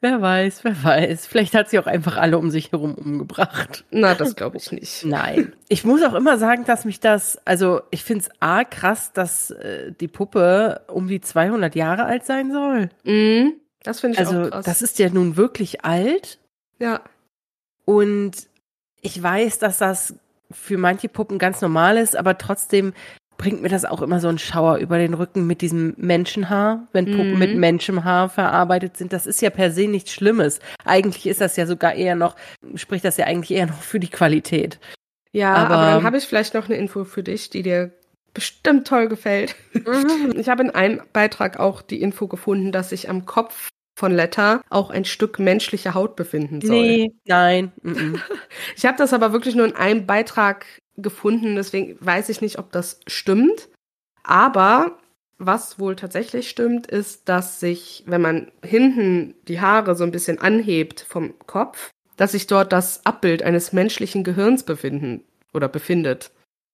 Wer 0.00 0.20
weiß, 0.20 0.64
wer 0.64 0.84
weiß. 0.84 1.26
Vielleicht 1.26 1.54
hat 1.54 1.68
sie 1.68 1.78
auch 1.78 1.86
einfach 1.86 2.16
alle 2.16 2.38
um 2.38 2.50
sich 2.50 2.72
herum 2.72 2.94
umgebracht. 2.94 3.84
Na, 3.90 4.14
das 4.14 4.36
glaube 4.36 4.56
ich 4.56 4.70
nicht. 4.72 5.04
Nein. 5.04 5.54
Ich 5.68 5.84
muss 5.84 6.02
auch 6.02 6.14
immer 6.14 6.38
sagen, 6.38 6.64
dass 6.64 6.84
mich 6.84 7.00
das, 7.00 7.38
also 7.44 7.82
ich 7.90 8.04
finde 8.04 8.24
es 8.24 8.30
A 8.40 8.64
krass, 8.64 9.12
dass 9.12 9.50
äh, 9.50 9.92
die 9.92 10.08
Puppe 10.08 10.82
um 10.88 11.08
die 11.08 11.20
200 11.20 11.74
Jahre 11.74 12.04
alt 12.04 12.24
sein 12.24 12.52
soll. 12.52 12.88
Mhm, 13.04 13.54
das 13.82 14.00
finde 14.00 14.14
ich 14.14 14.26
also, 14.26 14.32
auch 14.32 14.42
krass. 14.44 14.52
Also 14.52 14.70
das 14.70 14.82
ist 14.82 14.98
ja 14.98 15.08
nun 15.08 15.36
wirklich 15.36 15.84
alt. 15.84 16.38
Ja. 16.78 17.00
Und 17.84 18.32
ich 19.00 19.22
weiß, 19.22 19.58
dass 19.58 19.78
das 19.78 20.14
für 20.50 20.78
manche 20.78 21.08
Puppen 21.08 21.38
ganz 21.38 21.60
normal 21.60 21.96
ist, 21.98 22.16
aber 22.16 22.38
trotzdem 22.38 22.92
bringt 23.36 23.62
mir 23.62 23.68
das 23.68 23.84
auch 23.84 24.02
immer 24.02 24.20
so 24.20 24.28
einen 24.28 24.38
Schauer 24.38 24.76
über 24.76 24.98
den 24.98 25.14
Rücken 25.14 25.46
mit 25.46 25.60
diesem 25.60 25.94
Menschenhaar, 25.96 26.86
wenn 26.92 27.06
Puppen 27.06 27.32
mhm. 27.32 27.38
mit 27.38 27.56
Menschenhaar 27.56 28.28
verarbeitet 28.28 28.96
sind. 28.96 29.12
Das 29.12 29.26
ist 29.26 29.42
ja 29.42 29.50
per 29.50 29.70
se 29.70 29.88
nichts 29.88 30.12
Schlimmes. 30.12 30.60
Eigentlich 30.84 31.26
ist 31.26 31.40
das 31.40 31.56
ja 31.56 31.66
sogar 31.66 31.94
eher 31.94 32.14
noch, 32.14 32.36
spricht 32.74 33.04
das 33.04 33.16
ja 33.16 33.26
eigentlich 33.26 33.56
eher 33.56 33.66
noch 33.66 33.82
für 33.82 34.00
die 34.00 34.10
Qualität. 34.10 34.78
Ja, 35.32 35.54
aber, 35.54 35.74
aber 35.74 35.90
dann 35.90 36.04
habe 36.04 36.16
ich 36.16 36.24
vielleicht 36.24 36.54
noch 36.54 36.66
eine 36.66 36.76
Info 36.76 37.04
für 37.04 37.22
dich, 37.22 37.50
die 37.50 37.62
dir 37.62 37.92
bestimmt 38.32 38.86
toll 38.86 39.08
gefällt. 39.08 39.56
Mhm. 39.72 40.34
Ich 40.38 40.48
habe 40.48 40.62
in 40.62 40.70
einem 40.70 41.02
Beitrag 41.12 41.58
auch 41.58 41.82
die 41.82 42.00
Info 42.00 42.26
gefunden, 42.26 42.72
dass 42.72 42.90
sich 42.90 43.08
am 43.08 43.24
Kopf 43.24 43.68
von 43.96 44.12
Letter 44.12 44.60
auch 44.70 44.90
ein 44.90 45.04
Stück 45.04 45.38
menschliche 45.38 45.94
Haut 45.94 46.16
befinden 46.16 46.60
soll. 46.60 46.76
Nee, 46.76 47.12
nein. 47.26 47.72
Mm 47.82 48.16
ich 48.76 48.84
habe 48.84 48.98
das 48.98 49.12
aber 49.12 49.32
wirklich 49.32 49.54
nur 49.54 49.66
in 49.66 49.76
einem 49.76 50.06
Beitrag 50.06 50.66
gefunden, 50.96 51.56
deswegen 51.56 51.96
weiß 52.00 52.28
ich 52.28 52.40
nicht, 52.40 52.58
ob 52.58 52.72
das 52.72 53.00
stimmt. 53.06 53.68
Aber 54.22 54.98
was 55.38 55.78
wohl 55.78 55.96
tatsächlich 55.96 56.48
stimmt, 56.48 56.86
ist, 56.86 57.28
dass 57.28 57.60
sich, 57.60 58.04
wenn 58.06 58.20
man 58.20 58.52
hinten 58.64 59.34
die 59.48 59.60
Haare 59.60 59.94
so 59.94 60.04
ein 60.04 60.12
bisschen 60.12 60.38
anhebt 60.40 61.00
vom 61.00 61.38
Kopf, 61.46 61.90
dass 62.16 62.32
sich 62.32 62.46
dort 62.46 62.72
das 62.72 63.04
Abbild 63.04 63.42
eines 63.42 63.72
menschlichen 63.72 64.24
Gehirns 64.24 64.62
befinden 64.62 65.24
oder 65.52 65.68
befindet. 65.68 66.30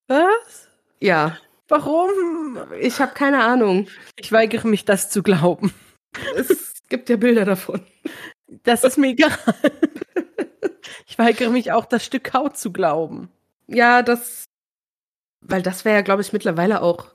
Was? 0.08 0.68
Ja. 1.00 1.38
Warum? 1.68 2.58
Ich 2.80 3.00
habe 3.00 3.14
keine 3.14 3.42
Ahnung. 3.44 3.86
Ich 4.16 4.32
weigere 4.32 4.66
mich, 4.66 4.84
das 4.84 5.08
zu 5.08 5.22
glauben. 5.22 5.72
Es 6.34 6.82
gibt 6.88 7.08
ja 7.08 7.16
Bilder 7.16 7.44
davon. 7.44 7.80
Das 8.64 8.82
ist 8.82 8.98
mir 8.98 9.10
egal. 9.10 9.30
Ich 11.06 11.18
weigere 11.18 11.50
mich 11.50 11.72
auch, 11.72 11.84
das 11.84 12.04
Stück 12.04 12.32
Haut 12.34 12.56
zu 12.56 12.72
glauben. 12.72 13.30
Ja, 13.70 14.02
das. 14.02 14.44
Weil 15.40 15.62
das 15.62 15.84
wäre 15.84 15.96
ja, 15.96 16.02
glaube 16.02 16.22
ich, 16.22 16.32
mittlerweile 16.32 16.82
auch. 16.82 17.06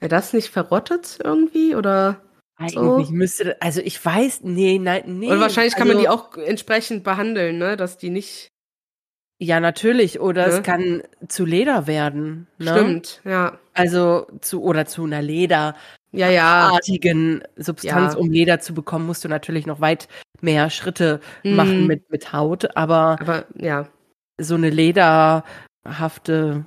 Wäre 0.00 0.08
das 0.08 0.32
nicht 0.32 0.48
verrottet 0.48 1.18
irgendwie? 1.22 1.76
Oder. 1.76 2.20
Eigentlich 2.56 3.08
so? 3.08 3.12
müsste. 3.12 3.60
Also 3.60 3.80
ich 3.80 4.04
weiß. 4.04 4.42
Nee, 4.42 4.78
nein, 4.78 5.18
nee. 5.18 5.30
Und 5.30 5.40
wahrscheinlich 5.40 5.74
kann 5.74 5.88
man 5.88 5.98
die 5.98 6.08
also 6.08 6.22
auch 6.22 6.36
entsprechend 6.36 7.04
behandeln, 7.04 7.58
ne? 7.58 7.76
Dass 7.76 7.98
die 7.98 8.10
nicht. 8.10 8.48
Ja, 9.38 9.60
natürlich. 9.60 10.20
Oder 10.20 10.46
ne? 10.46 10.52
es 10.52 10.62
kann 10.62 11.02
zu 11.28 11.44
Leder 11.44 11.86
werden. 11.86 12.46
Ne? 12.58 12.72
Stimmt, 12.72 13.20
ja. 13.24 13.58
Also 13.74 14.26
zu 14.40 14.62
oder 14.62 14.86
zu 14.86 15.04
einer 15.04 15.22
Leder 15.22 15.74
ja, 16.12 16.30
ja. 16.30 16.68
artigen 16.70 17.42
Substanz, 17.56 18.14
ja. 18.14 18.20
um 18.20 18.30
Leder 18.30 18.60
zu 18.60 18.74
bekommen, 18.74 19.06
musst 19.06 19.24
du 19.24 19.28
natürlich 19.28 19.66
noch 19.66 19.80
weit 19.80 20.08
mehr 20.40 20.70
Schritte 20.70 21.20
mhm. 21.42 21.56
machen 21.56 21.86
mit, 21.86 22.10
mit 22.10 22.32
Haut. 22.32 22.76
Aber, 22.76 23.16
aber 23.20 23.46
ja. 23.56 23.88
So 24.42 24.54
eine 24.54 24.70
lederhafte, 24.70 26.64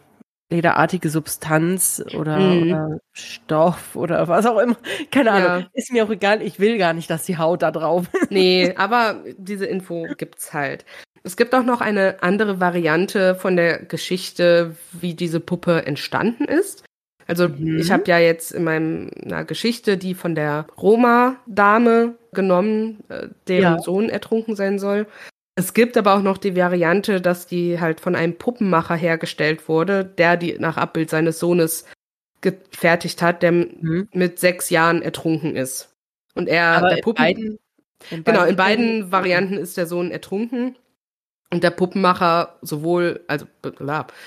lederartige 0.50 1.10
Substanz 1.10 2.04
oder, 2.18 2.40
mhm. 2.40 2.64
oder, 2.64 3.00
Stoff 3.14 3.96
oder 3.96 4.28
was 4.28 4.46
auch 4.46 4.60
immer, 4.60 4.78
keine 5.12 5.32
Ahnung, 5.32 5.62
ja. 5.64 5.68
ist 5.74 5.92
mir 5.92 6.04
auch 6.04 6.10
egal. 6.10 6.42
Ich 6.42 6.60
will 6.60 6.78
gar 6.78 6.94
nicht, 6.94 7.10
dass 7.10 7.26
die 7.26 7.38
Haut 7.38 7.62
da 7.62 7.72
drauf. 7.72 8.06
nee, 8.30 8.74
aber 8.76 9.24
diese 9.38 9.66
Info 9.66 10.06
gibt's 10.18 10.54
halt. 10.54 10.86
Es 11.24 11.38
gibt 11.38 11.56
auch 11.56 11.64
noch 11.64 11.82
eine 11.82 12.22
andere 12.22 12.60
Variante 12.60 13.34
von 13.34 13.56
der 13.56 13.80
Geschichte, 13.80 14.76
wie 14.92 15.16
diese 15.16 15.40
Puppe 15.40 15.86
entstanden 15.86 16.46
ist. 16.46 16.84
Also 17.28 17.50
mhm. 17.50 17.80
ich 17.80 17.92
habe 17.92 18.04
ja 18.06 18.20
jetzt 18.20 18.52
in 18.52 18.64
meiner 18.64 19.44
Geschichte 19.46 19.98
die 19.98 20.14
von 20.14 20.36
der 20.36 20.68
Roma-Dame 20.78 22.16
genommen, 22.34 23.04
äh, 23.10 23.30
deren 23.48 23.76
ja. 23.76 23.80
Sohn 23.80 24.10
ertrunken 24.10 24.56
sein 24.56 24.78
soll. 24.78 25.08
Es 25.58 25.74
gibt 25.74 25.96
aber 25.96 26.16
auch 26.16 26.22
noch 26.22 26.38
die 26.38 26.56
Variante, 26.56 27.22
dass 27.22 27.48
die 27.48 27.80
halt 27.80 28.02
von 28.02 28.16
einem 28.16 28.38
Puppenmacher 28.38 28.96
hergestellt 28.96 29.70
wurde, 29.70 30.04
der 30.04 30.36
die 30.36 30.60
nach 30.60 30.76
Abbild 30.76 31.10
seines 31.10 31.40
Sohnes 31.40 31.86
gefertigt 32.42 33.22
hat, 33.22 33.42
der 33.42 33.54
mhm. 33.54 34.10
mit 34.14 34.40
sechs 34.40 34.70
Jahren 34.70 35.02
ertrunken 35.02 35.56
ist. 35.56 35.96
Und 36.36 36.50
er, 36.50 36.66
aber 36.66 36.90
der 36.90 37.02
Puppen, 37.02 37.26
in 37.26 37.36
beiden, 37.36 37.60
in 38.12 38.24
genau, 38.26 38.44
in 38.44 38.56
beiden 38.58 39.12
Varianten 39.12 39.58
ist 39.58 39.78
der 39.78 39.88
Sohn 39.88 40.12
ertrunken. 40.12 40.76
Und 41.52 41.64
der 41.64 41.72
Puppenmacher, 41.72 42.58
sowohl, 42.62 43.24
also, 43.28 43.46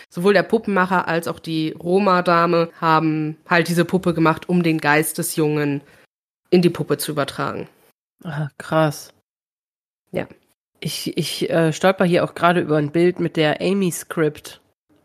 sowohl 0.08 0.32
der 0.32 0.44
Puppenmacher 0.44 1.08
als 1.08 1.28
auch 1.28 1.40
die 1.40 1.72
Roma-Dame 1.72 2.70
haben 2.80 3.36
halt 3.46 3.68
diese 3.68 3.84
Puppe 3.84 4.14
gemacht, 4.14 4.48
um 4.48 4.62
den 4.62 4.78
Geist 4.78 5.18
des 5.18 5.36
Jungen 5.36 5.82
in 6.48 6.62
die 6.62 6.70
Puppe 6.70 6.96
zu 6.96 7.12
übertragen. 7.12 7.68
Ah, 8.24 8.48
krass. 8.56 9.12
Ja. 10.12 10.26
Ich, 10.80 11.16
ich 11.16 11.50
äh, 11.50 11.72
stolper 11.72 12.04
hier 12.04 12.24
auch 12.24 12.34
gerade 12.34 12.60
über 12.60 12.76
ein 12.76 12.92
Bild 12.92 13.20
mit 13.20 13.36
der 13.36 13.60
Amy-Script. 13.60 14.60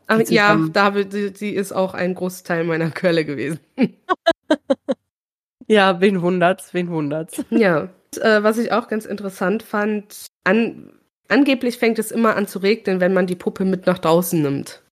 Ach, 0.08 0.20
ja, 0.28 0.60
da, 0.72 0.92
die, 0.92 1.32
die 1.32 1.56
ist 1.56 1.72
auch 1.72 1.94
ein 1.94 2.14
Großteil 2.14 2.64
meiner 2.64 2.92
Quelle 2.92 3.26
gewesen. 3.26 3.60
ja, 5.68 6.00
wen 6.02 6.22
wundert's, 6.22 6.74
wen 6.74 6.90
wundert's. 6.90 7.44
Ja. 7.50 7.90
Und, 8.16 8.22
äh, 8.22 8.44
was 8.44 8.60
ich 8.60 8.72
auch 8.72 8.88
ganz 8.88 9.06
interessant 9.06 9.64
fand, 9.64 10.28
an 10.44 10.92
Angeblich 11.34 11.78
fängt 11.78 12.00
es 12.00 12.12
immer 12.12 12.36
an 12.36 12.48
zu 12.48 12.60
regnen, 12.60 13.00
wenn 13.00 13.14
man 13.14 13.28
die 13.28 13.36
Puppe 13.36 13.66
mit 13.66 13.88
nach 13.88 13.98
draußen 13.98 14.42
nimmt. 14.42 14.84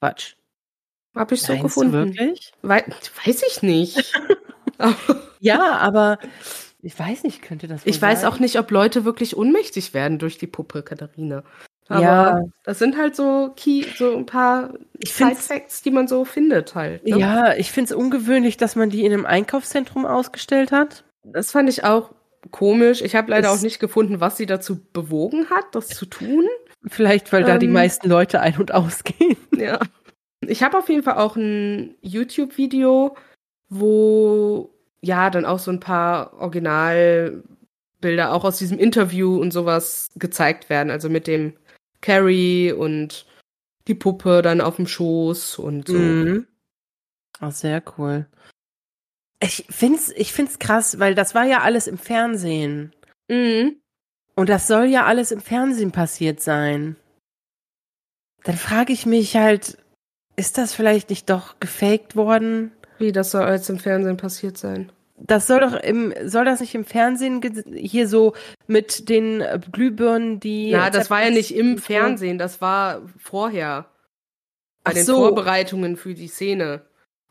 Quatsch. 0.00 0.36
Hab 1.16 1.32
ich 1.32 1.42
so 1.42 1.52
Meinst 1.52 1.64
gefunden. 1.64 2.14
Wirklich? 2.16 2.52
We 2.62 2.84
weiß 3.24 3.42
ich 3.42 3.62
nicht. 3.62 4.14
ja, 5.40 5.78
aber 5.78 6.18
ich 6.80 6.98
weiß 6.98 7.24
nicht, 7.24 7.42
könnte 7.42 7.66
das 7.66 7.82
Ich 7.84 7.98
sein? 7.98 8.10
weiß 8.10 8.24
auch 8.24 8.38
nicht, 8.38 8.58
ob 8.58 8.70
Leute 8.70 9.04
wirklich 9.04 9.36
ohnmächtig 9.36 9.94
werden 9.94 10.18
durch 10.18 10.38
die 10.38 10.46
Puppe, 10.46 10.82
Katharina. 10.82 11.42
Aber 11.88 12.02
ja. 12.02 12.44
das 12.64 12.78
sind 12.78 12.98
halt 12.98 13.16
so 13.16 13.52
Key, 13.56 13.84
so 13.96 14.14
ein 14.14 14.26
paar 14.26 14.74
Side 15.04 15.36
Facts, 15.36 15.82
die 15.82 15.90
man 15.90 16.06
so 16.06 16.24
findet 16.24 16.74
halt. 16.74 17.06
Ne? 17.06 17.18
Ja, 17.18 17.54
ich 17.54 17.72
finde 17.72 17.92
es 17.92 17.96
ungewöhnlich, 17.98 18.58
dass 18.58 18.76
man 18.76 18.90
die 18.90 19.04
in 19.04 19.12
einem 19.12 19.26
Einkaufszentrum 19.26 20.04
ausgestellt 20.04 20.70
hat. 20.70 21.04
Das 21.24 21.50
fand 21.50 21.68
ich 21.68 21.84
auch 21.84 22.12
komisch. 22.50 23.00
Ich 23.00 23.16
habe 23.16 23.30
leider 23.30 23.50
es 23.50 23.58
auch 23.58 23.62
nicht 23.62 23.80
gefunden, 23.80 24.20
was 24.20 24.36
sie 24.36 24.46
dazu 24.46 24.80
bewogen 24.92 25.48
hat, 25.50 25.74
das 25.74 25.88
zu 25.88 26.04
tun. 26.06 26.46
Vielleicht, 26.86 27.32
weil 27.32 27.42
ähm, 27.42 27.46
da 27.48 27.58
die 27.58 27.66
ähm, 27.66 27.72
meisten 27.72 28.08
Leute 28.08 28.40
ein- 28.40 28.58
und 28.58 28.72
ausgehen. 28.72 29.36
Ja. 29.56 29.80
Ich 30.40 30.62
habe 30.62 30.78
auf 30.78 30.88
jeden 30.88 31.02
Fall 31.02 31.16
auch 31.16 31.36
ein 31.36 31.96
YouTube-Video, 32.00 33.16
wo 33.68 34.70
ja 35.02 35.30
dann 35.30 35.44
auch 35.44 35.58
so 35.58 35.70
ein 35.70 35.80
paar 35.80 36.34
Originalbilder 36.34 38.32
auch 38.32 38.44
aus 38.44 38.58
diesem 38.58 38.78
Interview 38.78 39.40
und 39.40 39.52
sowas 39.52 40.10
gezeigt 40.16 40.70
werden. 40.70 40.90
Also 40.90 41.08
mit 41.08 41.26
dem 41.26 41.54
Carrie 42.00 42.72
und 42.72 43.26
die 43.86 43.94
Puppe 43.94 44.42
dann 44.42 44.60
auf 44.60 44.76
dem 44.76 44.86
Schoß 44.86 45.58
und 45.58 45.88
so. 45.88 45.94
Mhm. 45.94 46.46
Oh, 47.40 47.50
sehr 47.50 47.82
cool. 47.96 48.26
Ich 49.40 49.66
find's, 49.70 50.10
ich 50.16 50.32
find's 50.32 50.58
krass, 50.58 50.98
weil 50.98 51.14
das 51.14 51.34
war 51.34 51.44
ja 51.44 51.60
alles 51.60 51.86
im 51.86 51.98
Fernsehen. 51.98 52.94
Mhm. 53.28 53.80
Und 54.34 54.48
das 54.48 54.66
soll 54.66 54.86
ja 54.86 55.04
alles 55.04 55.32
im 55.32 55.40
Fernsehen 55.40 55.92
passiert 55.92 56.40
sein. 56.40 56.96
Dann 58.44 58.56
frage 58.56 58.92
ich 58.92 59.06
mich 59.06 59.36
halt, 59.36 59.78
ist 60.36 60.58
das 60.58 60.74
vielleicht 60.74 61.10
nicht 61.10 61.28
doch 61.28 61.58
gefaked 61.60 62.14
worden? 62.14 62.72
Wie, 62.98 63.12
das 63.12 63.30
soll 63.30 63.42
alles 63.42 63.68
im 63.68 63.78
Fernsehen 63.78 64.16
passiert 64.16 64.58
sein? 64.58 64.90
Das 65.20 65.46
soll 65.46 65.60
doch 65.60 65.74
im, 65.74 66.14
soll 66.26 66.44
das 66.44 66.60
nicht 66.60 66.74
im 66.74 66.84
Fernsehen 66.84 67.40
hier 67.74 68.06
so 68.06 68.34
mit 68.66 69.08
den 69.08 69.42
Glühbirnen, 69.72 70.38
die. 70.38 70.70
Na, 70.72 70.90
das 70.90 71.10
war 71.10 71.24
ja 71.24 71.30
nicht 71.30 71.54
im 71.54 71.78
Fernsehen, 71.78 72.38
das 72.38 72.60
war 72.60 73.02
vorher. 73.18 73.86
Bei 74.84 74.92
Ach 74.92 74.94
den 74.94 75.04
so. 75.04 75.16
Vorbereitungen 75.16 75.96
für 75.96 76.14
die 76.14 76.28
Szene. 76.28 76.82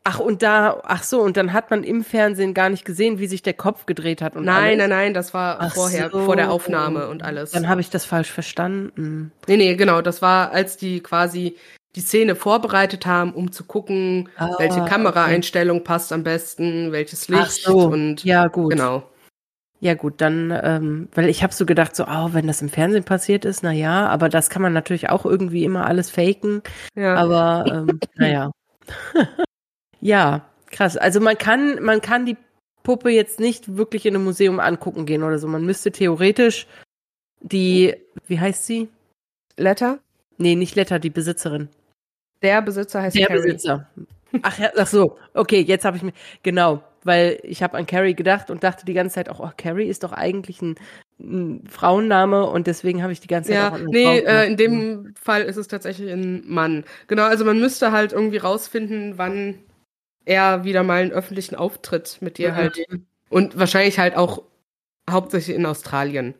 Ach, 0.04 0.20
und 0.20 0.42
da, 0.42 0.80
ach 0.84 1.02
so, 1.02 1.20
und 1.20 1.36
dann 1.36 1.52
hat 1.52 1.70
man 1.70 1.84
im 1.84 2.02
Fernsehen 2.02 2.54
gar 2.54 2.70
nicht 2.70 2.84
gesehen, 2.86 3.18
wie 3.18 3.26
sich 3.26 3.42
der 3.42 3.52
Kopf 3.52 3.84
gedreht 3.84 4.22
hat 4.22 4.36
und 4.36 4.44
Nein, 4.44 4.64
alles. 4.64 4.78
nein, 4.78 4.88
nein, 4.88 5.14
das 5.14 5.34
war 5.34 5.60
ach 5.60 5.74
vorher, 5.74 6.08
so. 6.10 6.24
vor 6.24 6.36
der 6.36 6.50
Aufnahme 6.50 7.08
und 7.08 7.22
alles. 7.22 7.50
Dann 7.50 7.68
habe 7.68 7.82
ich 7.82 7.90
das 7.90 8.06
falsch 8.06 8.30
verstanden. 8.30 9.32
Nee, 9.46 9.58
nee, 9.58 9.74
genau, 9.74 10.00
das 10.00 10.22
war, 10.22 10.52
als 10.52 10.78
die 10.78 11.00
quasi 11.00 11.56
die 11.96 12.00
Szene 12.00 12.36
vorbereitet 12.36 13.06
haben, 13.06 13.32
um 13.32 13.50
zu 13.50 13.64
gucken, 13.64 14.28
ah, 14.36 14.50
welche 14.58 14.84
Kameraeinstellung 14.84 15.78
okay. 15.78 15.84
passt 15.84 16.12
am 16.12 16.22
besten, 16.22 16.92
welches 16.92 17.28
Licht 17.28 17.42
ach 17.42 17.50
so. 17.50 17.78
und 17.88 18.24
ja, 18.24 18.46
gut. 18.48 18.72
Genau. 18.72 19.08
Ja 19.80 19.94
gut, 19.94 20.20
dann, 20.20 20.52
ähm, 20.62 21.08
weil 21.14 21.28
ich 21.28 21.44
habe 21.44 21.54
so 21.54 21.64
gedacht, 21.64 21.94
so, 21.94 22.04
oh, 22.04 22.30
wenn 22.32 22.48
das 22.48 22.60
im 22.62 22.68
Fernsehen 22.68 23.04
passiert 23.04 23.44
ist, 23.44 23.62
na 23.62 23.70
ja, 23.70 24.08
aber 24.08 24.28
das 24.28 24.50
kann 24.50 24.60
man 24.60 24.72
natürlich 24.72 25.08
auch 25.08 25.24
irgendwie 25.24 25.64
immer 25.64 25.86
alles 25.86 26.10
faken. 26.10 26.62
Ja. 26.96 27.14
Aber 27.14 27.64
ähm, 27.88 28.00
naja. 28.16 28.50
Ja, 30.00 30.48
krass. 30.70 30.96
Also 30.96 31.20
man 31.20 31.36
kann, 31.38 31.82
man 31.82 32.00
kann 32.00 32.26
die 32.26 32.36
Puppe 32.82 33.10
jetzt 33.10 33.40
nicht 33.40 33.76
wirklich 33.76 34.06
in 34.06 34.14
einem 34.14 34.24
Museum 34.24 34.60
angucken 34.60 35.06
gehen 35.06 35.22
oder 35.22 35.38
so. 35.38 35.48
Man 35.48 35.64
müsste 35.64 35.92
theoretisch 35.92 36.66
die, 37.40 37.94
wie 38.26 38.40
heißt 38.40 38.64
sie? 38.64 38.88
Letter? 39.56 39.98
Nee, 40.36 40.54
nicht 40.54 40.76
Letter, 40.76 40.98
die 40.98 41.10
Besitzerin. 41.10 41.68
Der 42.42 42.62
Besitzer 42.62 43.02
heißt 43.02 43.16
Der 43.16 43.26
Carrie. 43.26 43.42
Besitzer. 43.42 43.88
Ach, 44.42 44.58
ja, 44.58 44.70
ach 44.76 44.86
so, 44.86 45.16
okay, 45.34 45.60
jetzt 45.60 45.84
habe 45.84 45.96
ich 45.96 46.02
mir, 46.02 46.12
genau, 46.42 46.82
weil 47.02 47.38
ich 47.42 47.62
habe 47.62 47.78
an 47.78 47.86
Carrie 47.86 48.14
gedacht 48.14 48.50
und 48.50 48.62
dachte 48.62 48.84
die 48.84 48.92
ganze 48.92 49.14
Zeit 49.14 49.30
auch, 49.30 49.40
oh, 49.40 49.50
Carrie 49.56 49.88
ist 49.88 50.02
doch 50.04 50.12
eigentlich 50.12 50.60
ein, 50.60 50.74
ein 51.18 51.64
Frauenname 51.66 52.44
und 52.44 52.66
deswegen 52.66 53.02
habe 53.02 53.12
ich 53.12 53.20
die 53.20 53.26
ganze 53.28 53.50
Zeit 53.50 53.56
Ja, 53.58 53.68
auch 53.70 53.72
an 53.74 53.84
nee, 53.86 54.18
äh, 54.18 54.46
in 54.46 54.56
dem 54.58 55.14
Fall 55.18 55.42
ist 55.44 55.56
es 55.56 55.66
tatsächlich 55.66 56.12
ein 56.12 56.42
Mann. 56.46 56.84
Genau, 57.06 57.22
also 57.24 57.44
man 57.46 57.58
müsste 57.58 57.90
halt 57.90 58.12
irgendwie 58.12 58.36
rausfinden, 58.36 59.16
wann 59.16 59.60
er 60.26 60.64
wieder 60.64 60.82
mal 60.82 61.00
einen 61.00 61.12
öffentlichen 61.12 61.54
Auftritt 61.54 62.18
mit 62.20 62.38
ihr 62.38 62.52
Mhm. 62.52 62.56
halt 62.56 62.86
und 63.30 63.58
wahrscheinlich 63.58 63.98
halt 63.98 64.14
auch 64.14 64.42
hauptsächlich 65.10 65.56
in 65.56 65.64
Australien. 65.64 66.34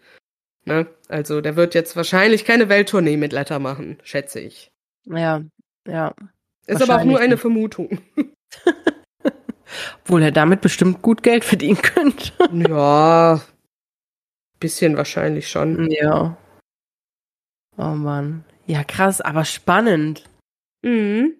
Ne? 0.66 0.86
Also 1.08 1.40
der 1.40 1.56
wird 1.56 1.74
jetzt 1.74 1.96
wahrscheinlich 1.96 2.44
keine 2.44 2.68
Welttournee 2.68 3.16
mit 3.16 3.32
Letter 3.32 3.58
machen, 3.58 3.96
schätze 4.02 4.40
ich. 4.40 4.70
Ja, 5.06 5.42
ja. 5.88 6.14
Ist 6.66 6.82
aber 6.82 7.00
auch 7.00 7.04
nur 7.04 7.18
eine. 7.18 7.36
Vermutung. 7.36 7.98
Obwohl 10.02 10.22
er 10.22 10.32
damit 10.32 10.60
bestimmt 10.60 11.02
gut 11.02 11.22
Geld 11.22 11.44
verdienen 11.44 11.80
könnte. 11.80 12.32
ja, 12.52 13.40
bisschen 14.60 14.96
wahrscheinlich 14.96 15.48
schon. 15.48 15.90
ja. 15.90 16.36
Oh 17.76 17.94
Mann. 17.94 18.44
Ja, 18.66 18.84
krass, 18.84 19.20
aber 19.20 19.44
spannend. 19.44 20.24
Mhm. 20.82 21.34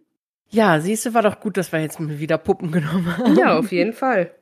Ja, 0.50 0.80
siehst 0.80 1.04
du, 1.04 1.14
war 1.14 1.22
doch 1.22 1.40
gut, 1.40 1.56
dass 1.56 1.72
wir 1.72 1.80
jetzt 1.80 2.00
mal 2.00 2.18
wieder 2.20 2.38
Puppen 2.38 2.72
genommen 2.72 3.16
haben. 3.16 3.36
Ja, 3.36 3.58
auf 3.58 3.70
jeden 3.72 3.92
Fall. 3.92 4.34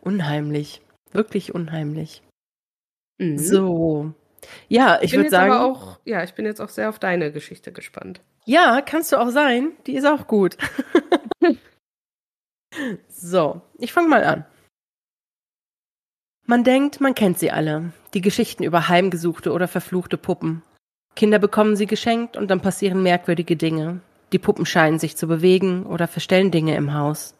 Unheimlich. 0.00 0.80
Wirklich 1.12 1.54
unheimlich. 1.54 2.22
Mhm. 3.18 3.38
So. 3.38 4.14
Ja, 4.68 4.98
ich 5.02 5.12
bin 5.12 5.20
würde 5.20 5.30
sagen. 5.30 5.52
aber 5.52 5.64
auch, 5.64 5.98
ja, 6.04 6.22
ich 6.22 6.34
bin 6.34 6.44
jetzt 6.44 6.60
auch 6.60 6.68
sehr 6.68 6.88
auf 6.88 6.98
deine 6.98 7.32
Geschichte 7.32 7.72
gespannt. 7.72 8.20
Ja, 8.44 8.80
kannst 8.80 9.12
du 9.12 9.16
auch 9.16 9.30
sein. 9.30 9.72
Die 9.86 9.94
ist 9.94 10.06
auch 10.06 10.26
gut. 10.26 10.56
so, 13.08 13.60
ich 13.78 13.92
fange 13.92 14.08
mal 14.08 14.24
an. 14.24 14.44
Man 16.46 16.64
denkt, 16.64 17.00
man 17.00 17.14
kennt 17.14 17.38
sie 17.38 17.50
alle. 17.50 17.92
Die 18.12 18.20
Geschichten 18.20 18.64
über 18.64 18.88
heimgesuchte 18.88 19.52
oder 19.52 19.68
verfluchte 19.68 20.16
Puppen. 20.16 20.62
Kinder 21.14 21.38
bekommen 21.38 21.76
sie 21.76 21.86
geschenkt 21.86 22.36
und 22.36 22.50
dann 22.50 22.60
passieren 22.60 23.02
merkwürdige 23.02 23.56
Dinge. 23.56 24.00
Die 24.32 24.38
Puppen 24.38 24.66
scheinen 24.66 24.98
sich 24.98 25.16
zu 25.16 25.26
bewegen 25.26 25.84
oder 25.86 26.08
verstellen 26.08 26.50
Dinge 26.50 26.76
im 26.76 26.94
Haus. 26.94 27.34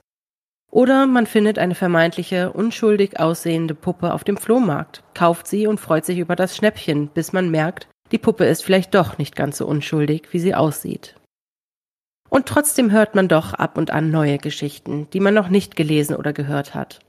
Oder 0.71 1.07
man 1.07 1.27
findet 1.27 1.59
eine 1.59 1.75
vermeintliche, 1.75 2.53
unschuldig 2.53 3.19
aussehende 3.19 3.75
Puppe 3.75 4.15
auf 4.15 4.23
dem 4.23 4.37
Flohmarkt, 4.37 5.03
kauft 5.15 5.49
sie 5.49 5.67
und 5.67 5.81
freut 5.81 6.05
sich 6.05 6.19
über 6.19 6.37
das 6.37 6.57
Schnäppchen, 6.57 7.09
bis 7.09 7.33
man 7.33 7.51
merkt, 7.51 7.89
die 8.13 8.19
Puppe 8.19 8.45
ist 8.45 8.65
vielleicht 8.65 8.95
doch 8.95 9.19
nicht 9.19 9.35
ganz 9.35 9.59
so 9.59 9.67
unschuldig, 9.67 10.29
wie 10.31 10.39
sie 10.39 10.55
aussieht. 10.55 11.17
Und 12.29 12.47
trotzdem 12.47 12.93
hört 12.93 13.17
man 13.17 13.27
doch 13.27 13.55
ab 13.55 13.77
und 13.77 13.91
an 13.91 14.11
neue 14.11 14.39
Geschichten, 14.39 15.09
die 15.13 15.21
man 15.21 15.35
noch 15.35 15.49
nicht 15.49 15.75
gelesen 15.75 16.15
oder 16.15 16.33
gehört 16.33 16.75
hat. 16.75 17.01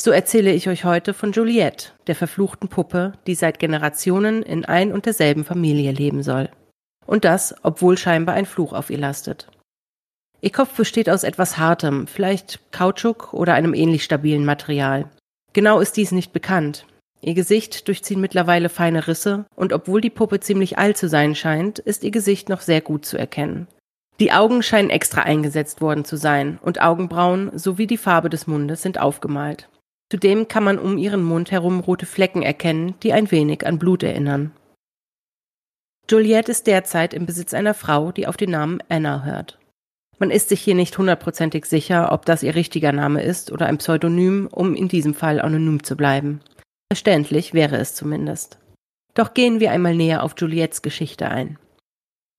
So 0.00 0.10
erzähle 0.10 0.52
ich 0.52 0.68
euch 0.68 0.84
heute 0.84 1.12
von 1.12 1.32
Juliette, 1.32 1.92
der 2.06 2.14
verfluchten 2.14 2.68
Puppe, 2.68 3.12
die 3.26 3.34
seit 3.34 3.58
Generationen 3.58 4.42
in 4.42 4.64
ein 4.64 4.92
und 4.92 5.06
derselben 5.06 5.44
Familie 5.44 5.92
leben 5.92 6.22
soll. 6.22 6.48
Und 7.04 7.24
das, 7.24 7.54
obwohl 7.62 7.98
scheinbar 7.98 8.34
ein 8.34 8.46
Fluch 8.46 8.72
auf 8.72 8.90
ihr 8.90 8.98
lastet. 8.98 9.48
Ihr 10.40 10.50
Kopf 10.50 10.76
besteht 10.76 11.10
aus 11.10 11.24
etwas 11.24 11.58
Hartem, 11.58 12.06
vielleicht 12.06 12.60
Kautschuk 12.70 13.34
oder 13.34 13.54
einem 13.54 13.74
ähnlich 13.74 14.04
stabilen 14.04 14.44
Material. 14.44 15.10
Genau 15.52 15.80
ist 15.80 15.96
dies 15.96 16.12
nicht 16.12 16.32
bekannt. 16.32 16.86
Ihr 17.20 17.34
Gesicht 17.34 17.88
durchziehen 17.88 18.20
mittlerweile 18.20 18.68
feine 18.68 19.08
Risse, 19.08 19.46
und 19.56 19.72
obwohl 19.72 20.00
die 20.00 20.10
Puppe 20.10 20.38
ziemlich 20.38 20.78
alt 20.78 20.96
zu 20.96 21.08
sein 21.08 21.34
scheint, 21.34 21.80
ist 21.80 22.04
ihr 22.04 22.12
Gesicht 22.12 22.48
noch 22.48 22.60
sehr 22.60 22.80
gut 22.80 23.04
zu 23.04 23.18
erkennen. 23.18 23.66
Die 24.20 24.32
Augen 24.32 24.62
scheinen 24.62 24.90
extra 24.90 25.22
eingesetzt 25.22 25.80
worden 25.80 26.04
zu 26.04 26.16
sein, 26.16 26.58
und 26.62 26.80
Augenbrauen 26.80 27.56
sowie 27.58 27.88
die 27.88 27.96
Farbe 27.96 28.30
des 28.30 28.46
Mundes 28.46 28.82
sind 28.82 29.00
aufgemalt. 29.00 29.68
Zudem 30.10 30.46
kann 30.46 30.64
man 30.64 30.78
um 30.78 30.96
ihren 30.96 31.22
Mund 31.22 31.50
herum 31.50 31.80
rote 31.80 32.06
Flecken 32.06 32.42
erkennen, 32.42 32.94
die 33.02 33.12
ein 33.12 33.30
wenig 33.30 33.66
an 33.66 33.78
Blut 33.78 34.04
erinnern. 34.04 34.52
Juliette 36.08 36.52
ist 36.52 36.66
derzeit 36.66 37.12
im 37.12 37.26
Besitz 37.26 37.52
einer 37.52 37.74
Frau, 37.74 38.12
die 38.12 38.26
auf 38.26 38.36
den 38.36 38.50
Namen 38.50 38.78
Anna 38.88 39.24
hört. 39.24 39.58
Man 40.18 40.30
ist 40.30 40.48
sich 40.48 40.60
hier 40.60 40.74
nicht 40.74 40.98
hundertprozentig 40.98 41.64
sicher, 41.66 42.10
ob 42.12 42.24
das 42.26 42.42
ihr 42.42 42.54
richtiger 42.54 42.92
Name 42.92 43.22
ist 43.22 43.52
oder 43.52 43.66
ein 43.66 43.78
Pseudonym, 43.78 44.48
um 44.50 44.74
in 44.74 44.88
diesem 44.88 45.14
Fall 45.14 45.40
anonym 45.40 45.84
zu 45.84 45.96
bleiben. 45.96 46.40
Verständlich 46.92 47.54
wäre 47.54 47.76
es 47.76 47.94
zumindest. 47.94 48.58
Doch 49.14 49.34
gehen 49.34 49.60
wir 49.60 49.70
einmal 49.70 49.94
näher 49.94 50.22
auf 50.22 50.34
Juliettes 50.36 50.82
Geschichte 50.82 51.28
ein. 51.28 51.58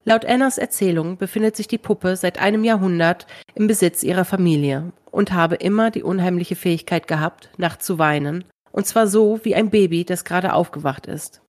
Laut 0.05 0.25
Annas 0.25 0.57
Erzählung 0.57 1.17
befindet 1.17 1.55
sich 1.55 1.67
die 1.67 1.77
Puppe 1.77 2.15
seit 2.15 2.39
einem 2.39 2.63
Jahrhundert 2.63 3.27
im 3.53 3.67
Besitz 3.67 4.01
ihrer 4.01 4.25
Familie 4.25 4.91
und 5.11 5.33
habe 5.33 5.55
immer 5.55 5.91
die 5.91 6.03
unheimliche 6.03 6.55
Fähigkeit 6.55 7.07
gehabt, 7.07 7.49
nachts 7.57 7.85
zu 7.85 7.99
weinen, 7.99 8.45
und 8.71 8.87
zwar 8.87 9.07
so 9.07 9.39
wie 9.43 9.55
ein 9.55 9.69
Baby, 9.69 10.05
das 10.05 10.23
gerade 10.23 10.53
aufgewacht 10.53 11.05
ist. 11.05 11.41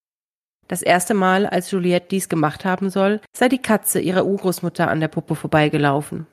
Das 0.70 0.82
erste 0.82 1.14
Mal, 1.14 1.46
als 1.46 1.72
Juliette 1.72 2.06
dies 2.12 2.28
gemacht 2.28 2.64
haben 2.64 2.90
soll, 2.90 3.20
sei 3.32 3.48
die 3.48 3.60
Katze 3.60 3.98
ihrer 3.98 4.24
Urgroßmutter 4.24 4.88
an 4.88 5.00
der 5.00 5.08
Puppe 5.08 5.34
vorbeigelaufen. 5.34 6.28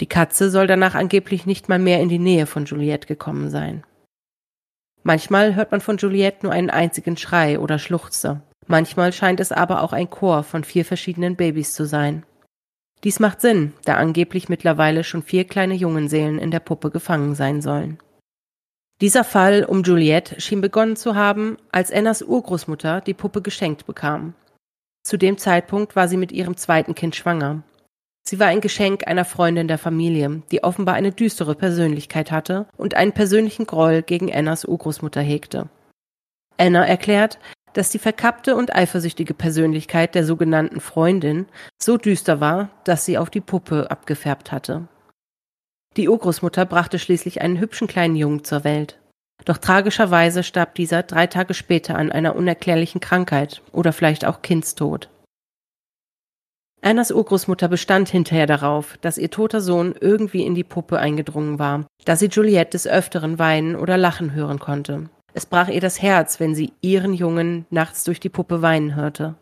Die 0.00 0.08
Katze 0.08 0.50
soll 0.50 0.66
danach 0.66 0.96
angeblich 0.96 1.46
nicht 1.46 1.68
mal 1.68 1.78
mehr 1.78 2.00
in 2.00 2.08
die 2.08 2.18
Nähe 2.18 2.46
von 2.46 2.64
Juliette 2.64 3.06
gekommen 3.06 3.48
sein. 3.48 3.84
Manchmal 5.04 5.54
hört 5.54 5.70
man 5.70 5.80
von 5.80 5.96
Juliette 5.96 6.44
nur 6.44 6.52
einen 6.52 6.70
einzigen 6.70 7.16
Schrei 7.16 7.60
oder 7.60 7.78
Schluchzer. 7.78 8.42
Manchmal 8.66 9.12
scheint 9.12 9.38
es 9.38 9.52
aber 9.52 9.84
auch 9.84 9.92
ein 9.92 10.10
Chor 10.10 10.42
von 10.42 10.64
vier 10.64 10.84
verschiedenen 10.84 11.36
Babys 11.36 11.72
zu 11.72 11.86
sein. 11.86 12.26
Dies 13.04 13.20
macht 13.20 13.40
Sinn, 13.40 13.74
da 13.84 13.94
angeblich 13.94 14.48
mittlerweile 14.48 15.04
schon 15.04 15.22
vier 15.22 15.44
kleine 15.44 15.74
Jungenseelen 15.74 16.40
in 16.40 16.50
der 16.50 16.58
Puppe 16.58 16.90
gefangen 16.90 17.36
sein 17.36 17.62
sollen. 17.62 17.98
Dieser 19.02 19.24
Fall 19.24 19.64
um 19.64 19.82
Juliette 19.82 20.40
schien 20.40 20.62
begonnen 20.62 20.96
zu 20.96 21.14
haben, 21.14 21.58
als 21.70 21.92
Annas 21.92 22.22
Urgroßmutter 22.22 23.02
die 23.02 23.12
Puppe 23.12 23.42
geschenkt 23.42 23.86
bekam. 23.86 24.34
Zu 25.02 25.18
dem 25.18 25.36
Zeitpunkt 25.36 25.94
war 25.96 26.08
sie 26.08 26.16
mit 26.16 26.32
ihrem 26.32 26.56
zweiten 26.56 26.94
Kind 26.94 27.14
schwanger. 27.14 27.62
Sie 28.26 28.40
war 28.40 28.48
ein 28.48 28.62
Geschenk 28.62 29.06
einer 29.06 29.24
Freundin 29.24 29.68
der 29.68 29.78
Familie, 29.78 30.42
die 30.50 30.64
offenbar 30.64 30.94
eine 30.94 31.12
düstere 31.12 31.54
Persönlichkeit 31.54 32.32
hatte 32.32 32.66
und 32.76 32.94
einen 32.94 33.12
persönlichen 33.12 33.66
Groll 33.66 34.02
gegen 34.02 34.34
Annas 34.34 34.64
Urgroßmutter 34.64 35.20
hegte. 35.20 35.68
Anna 36.56 36.84
erklärt, 36.84 37.38
dass 37.74 37.90
die 37.90 37.98
verkappte 37.98 38.56
und 38.56 38.74
eifersüchtige 38.74 39.34
Persönlichkeit 39.34 40.14
der 40.14 40.24
sogenannten 40.24 40.80
Freundin 40.80 41.46
so 41.80 41.98
düster 41.98 42.40
war, 42.40 42.70
dass 42.84 43.04
sie 43.04 43.18
auf 43.18 43.28
die 43.28 43.42
Puppe 43.42 43.90
abgefärbt 43.90 44.50
hatte. 44.50 44.88
Die 45.96 46.08
Urgroßmutter 46.08 46.66
brachte 46.66 46.98
schließlich 46.98 47.40
einen 47.40 47.58
hübschen 47.58 47.86
kleinen 47.86 48.16
Jungen 48.16 48.44
zur 48.44 48.64
Welt. 48.64 48.98
Doch 49.46 49.58
tragischerweise 49.58 50.42
starb 50.42 50.74
dieser 50.74 51.02
drei 51.02 51.26
Tage 51.26 51.54
später 51.54 51.96
an 51.96 52.12
einer 52.12 52.36
unerklärlichen 52.36 53.00
Krankheit 53.00 53.62
oder 53.72 53.92
vielleicht 53.92 54.24
auch 54.24 54.42
Kindstod. 54.42 55.08
Annas 56.82 57.10
Urgroßmutter 57.10 57.68
bestand 57.68 58.08
hinterher 58.08 58.46
darauf, 58.46 58.96
dass 59.00 59.18
ihr 59.18 59.30
toter 59.30 59.60
Sohn 59.60 59.94
irgendwie 59.98 60.44
in 60.44 60.54
die 60.54 60.64
Puppe 60.64 60.98
eingedrungen 60.98 61.58
war, 61.58 61.86
da 62.04 62.16
sie 62.16 62.26
Juliette 62.26 62.72
des 62.72 62.86
Öfteren 62.86 63.38
weinen 63.38 63.74
oder 63.74 63.96
lachen 63.96 64.34
hören 64.34 64.58
konnte. 64.58 65.08
Es 65.32 65.46
brach 65.46 65.68
ihr 65.68 65.80
das 65.80 66.00
Herz, 66.00 66.38
wenn 66.40 66.54
sie 66.54 66.72
ihren 66.82 67.14
Jungen 67.14 67.66
nachts 67.70 68.04
durch 68.04 68.20
die 68.20 68.28
Puppe 68.28 68.62
weinen 68.62 68.94
hörte. 68.94 69.34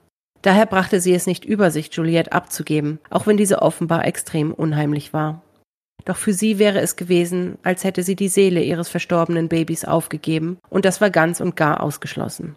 Daher 0.42 0.66
brachte 0.66 1.00
sie 1.00 1.14
es 1.14 1.26
nicht 1.26 1.44
über 1.44 1.70
sich, 1.70 1.92
Juliette 1.92 2.32
abzugeben, 2.32 2.98
auch 3.10 3.26
wenn 3.26 3.36
diese 3.36 3.62
offenbar 3.62 4.06
extrem 4.06 4.52
unheimlich 4.52 5.12
war. 5.12 5.42
Doch 6.04 6.16
für 6.16 6.32
sie 6.32 6.58
wäre 6.58 6.80
es 6.80 6.96
gewesen, 6.96 7.58
als 7.62 7.84
hätte 7.84 8.02
sie 8.02 8.16
die 8.16 8.28
Seele 8.28 8.62
ihres 8.62 8.88
verstorbenen 8.88 9.48
Babys 9.48 9.84
aufgegeben, 9.84 10.58
und 10.68 10.84
das 10.84 11.00
war 11.00 11.10
ganz 11.10 11.40
und 11.40 11.56
gar 11.56 11.82
ausgeschlossen. 11.82 12.56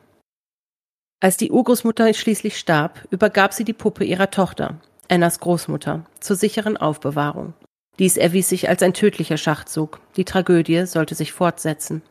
Als 1.20 1.38
die 1.38 1.52
Urgroßmutter 1.52 2.14
schließlich 2.14 2.58
starb, 2.58 3.08
übergab 3.10 3.54
sie 3.54 3.64
die 3.64 3.74
Puppe 3.74 4.04
ihrer 4.04 4.30
Tochter, 4.30 4.80
Annas 5.10 5.40
Großmutter, 5.40 6.06
zur 6.20 6.36
sicheren 6.36 6.78
Aufbewahrung. 6.78 7.54
Dies 7.98 8.18
erwies 8.18 8.50
sich 8.50 8.70
als 8.70 8.84
ein 8.84 8.94
tödlicher 8.94 9.38
Schachzug. 9.38 10.00
Die 10.18 10.26
Tragödie 10.26 10.86
sollte 10.86 11.16
sich 11.16 11.32
fortsetzen. 11.34 12.04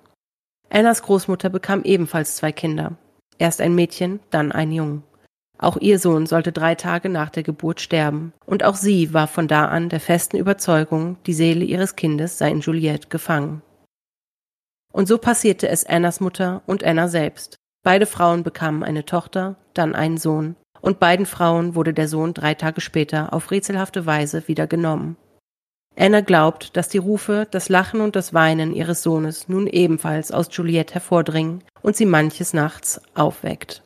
Annas 0.68 1.02
Großmutter 1.02 1.48
bekam 1.48 1.84
ebenfalls 1.84 2.34
zwei 2.34 2.50
Kinder. 2.50 2.96
Erst 3.38 3.60
ein 3.60 3.74
Mädchen, 3.74 4.18
dann 4.30 4.50
ein 4.50 4.72
Jungen. 4.72 5.04
Auch 5.58 5.78
ihr 5.78 5.98
Sohn 5.98 6.26
sollte 6.26 6.52
drei 6.52 6.74
Tage 6.74 7.08
nach 7.08 7.30
der 7.30 7.42
Geburt 7.42 7.80
sterben, 7.80 8.32
und 8.44 8.64
auch 8.64 8.74
sie 8.74 9.14
war 9.14 9.26
von 9.26 9.48
da 9.48 9.66
an 9.66 9.88
der 9.88 10.00
festen 10.00 10.36
Überzeugung, 10.36 11.16
die 11.26 11.32
Seele 11.32 11.64
ihres 11.64 11.96
Kindes 11.96 12.38
sei 12.38 12.50
in 12.50 12.60
Juliette 12.60 13.08
gefangen. 13.08 13.62
Und 14.92 15.08
so 15.08 15.18
passierte 15.18 15.68
es 15.68 15.86
Annas 15.86 16.20
Mutter 16.20 16.62
und 16.66 16.84
Anna 16.84 17.08
selbst. 17.08 17.56
Beide 17.82 18.06
Frauen 18.06 18.42
bekamen 18.42 18.82
eine 18.82 19.04
Tochter, 19.04 19.56
dann 19.72 19.94
einen 19.94 20.18
Sohn, 20.18 20.56
und 20.80 21.00
beiden 21.00 21.26
Frauen 21.26 21.74
wurde 21.74 21.94
der 21.94 22.08
Sohn 22.08 22.34
drei 22.34 22.54
Tage 22.54 22.80
später 22.80 23.32
auf 23.32 23.50
rätselhafte 23.50 24.06
Weise 24.06 24.48
wieder 24.48 24.66
genommen. 24.66 25.16
Anna 25.98 26.20
glaubt, 26.20 26.76
dass 26.76 26.88
die 26.90 26.98
Rufe, 26.98 27.46
das 27.50 27.70
Lachen 27.70 28.02
und 28.02 28.16
das 28.16 28.34
Weinen 28.34 28.74
ihres 28.74 29.02
Sohnes 29.02 29.48
nun 29.48 29.66
ebenfalls 29.66 30.30
aus 30.30 30.48
Juliette 30.50 30.94
hervordringen 30.94 31.64
und 31.80 31.96
sie 31.96 32.04
manches 32.04 32.52
Nachts 32.52 33.00
aufweckt. 33.14 33.82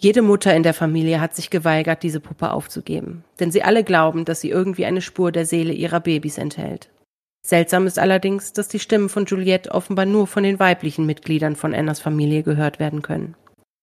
Jede 0.00 0.22
Mutter 0.22 0.54
in 0.54 0.62
der 0.62 0.74
Familie 0.74 1.20
hat 1.20 1.34
sich 1.34 1.50
geweigert, 1.50 2.04
diese 2.04 2.20
Puppe 2.20 2.52
aufzugeben, 2.52 3.24
denn 3.40 3.50
sie 3.50 3.64
alle 3.64 3.82
glauben, 3.82 4.24
dass 4.24 4.40
sie 4.40 4.48
irgendwie 4.48 4.86
eine 4.86 5.00
Spur 5.00 5.32
der 5.32 5.44
Seele 5.44 5.72
ihrer 5.72 5.98
Babys 5.98 6.38
enthält. 6.38 6.88
Seltsam 7.44 7.84
ist 7.86 7.98
allerdings, 7.98 8.52
dass 8.52 8.68
die 8.68 8.78
Stimmen 8.78 9.08
von 9.08 9.24
Juliette 9.24 9.72
offenbar 9.72 10.06
nur 10.06 10.28
von 10.28 10.44
den 10.44 10.60
weiblichen 10.60 11.04
Mitgliedern 11.04 11.56
von 11.56 11.74
Annas 11.74 11.98
Familie 11.98 12.44
gehört 12.44 12.78
werden 12.78 13.02
können. 13.02 13.34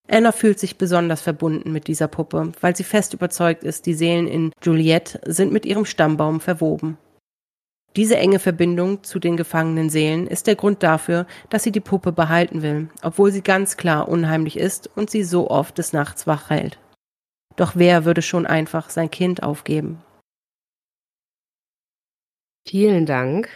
Anna 0.08 0.32
fühlt 0.32 0.60
sich 0.60 0.78
besonders 0.78 1.22
verbunden 1.22 1.74
mit 1.74 1.88
dieser 1.88 2.08
Puppe, 2.08 2.54
weil 2.62 2.76
sie 2.76 2.84
fest 2.84 3.14
überzeugt 3.14 3.64
ist, 3.64 3.86
die 3.86 3.96
Seelen 3.96 4.28
in 4.28 4.52
Juliette 4.64 5.20
sind 5.26 5.52
mit 5.52 5.66
ihrem 5.66 5.84
Stammbaum 5.84 6.40
verwoben. 6.40 6.98
Diese 7.96 8.18
enge 8.18 8.40
Verbindung 8.40 9.04
zu 9.04 9.20
den 9.20 9.38
gefangenen 9.38 9.90
Seelen 9.90 10.28
ist 10.28 10.48
der 10.48 10.56
Grund 10.56 10.84
dafür, 10.84 11.26
dass 11.50 11.64
sie 11.64 11.72
die 11.72 11.80
Puppe 11.80 12.12
behalten 12.12 12.62
will, 12.62 12.90
obwohl 13.02 13.32
sie 13.32 13.42
ganz 13.42 13.78
klar 13.78 14.10
unheimlich 14.10 14.58
ist 14.58 14.90
und 14.96 15.10
sie 15.10 15.24
so 15.24 15.50
oft 15.50 15.78
des 15.78 15.94
Nachts 15.94 16.28
wach 16.28 16.50
hält. 16.50 16.78
Doch 17.56 17.74
wer 17.76 18.04
würde 18.04 18.22
schon 18.22 18.46
einfach 18.46 18.90
sein 18.90 19.10
Kind 19.10 19.44
aufgeben? 19.44 20.02
Vielen 22.68 23.06
Dank. 23.06 23.48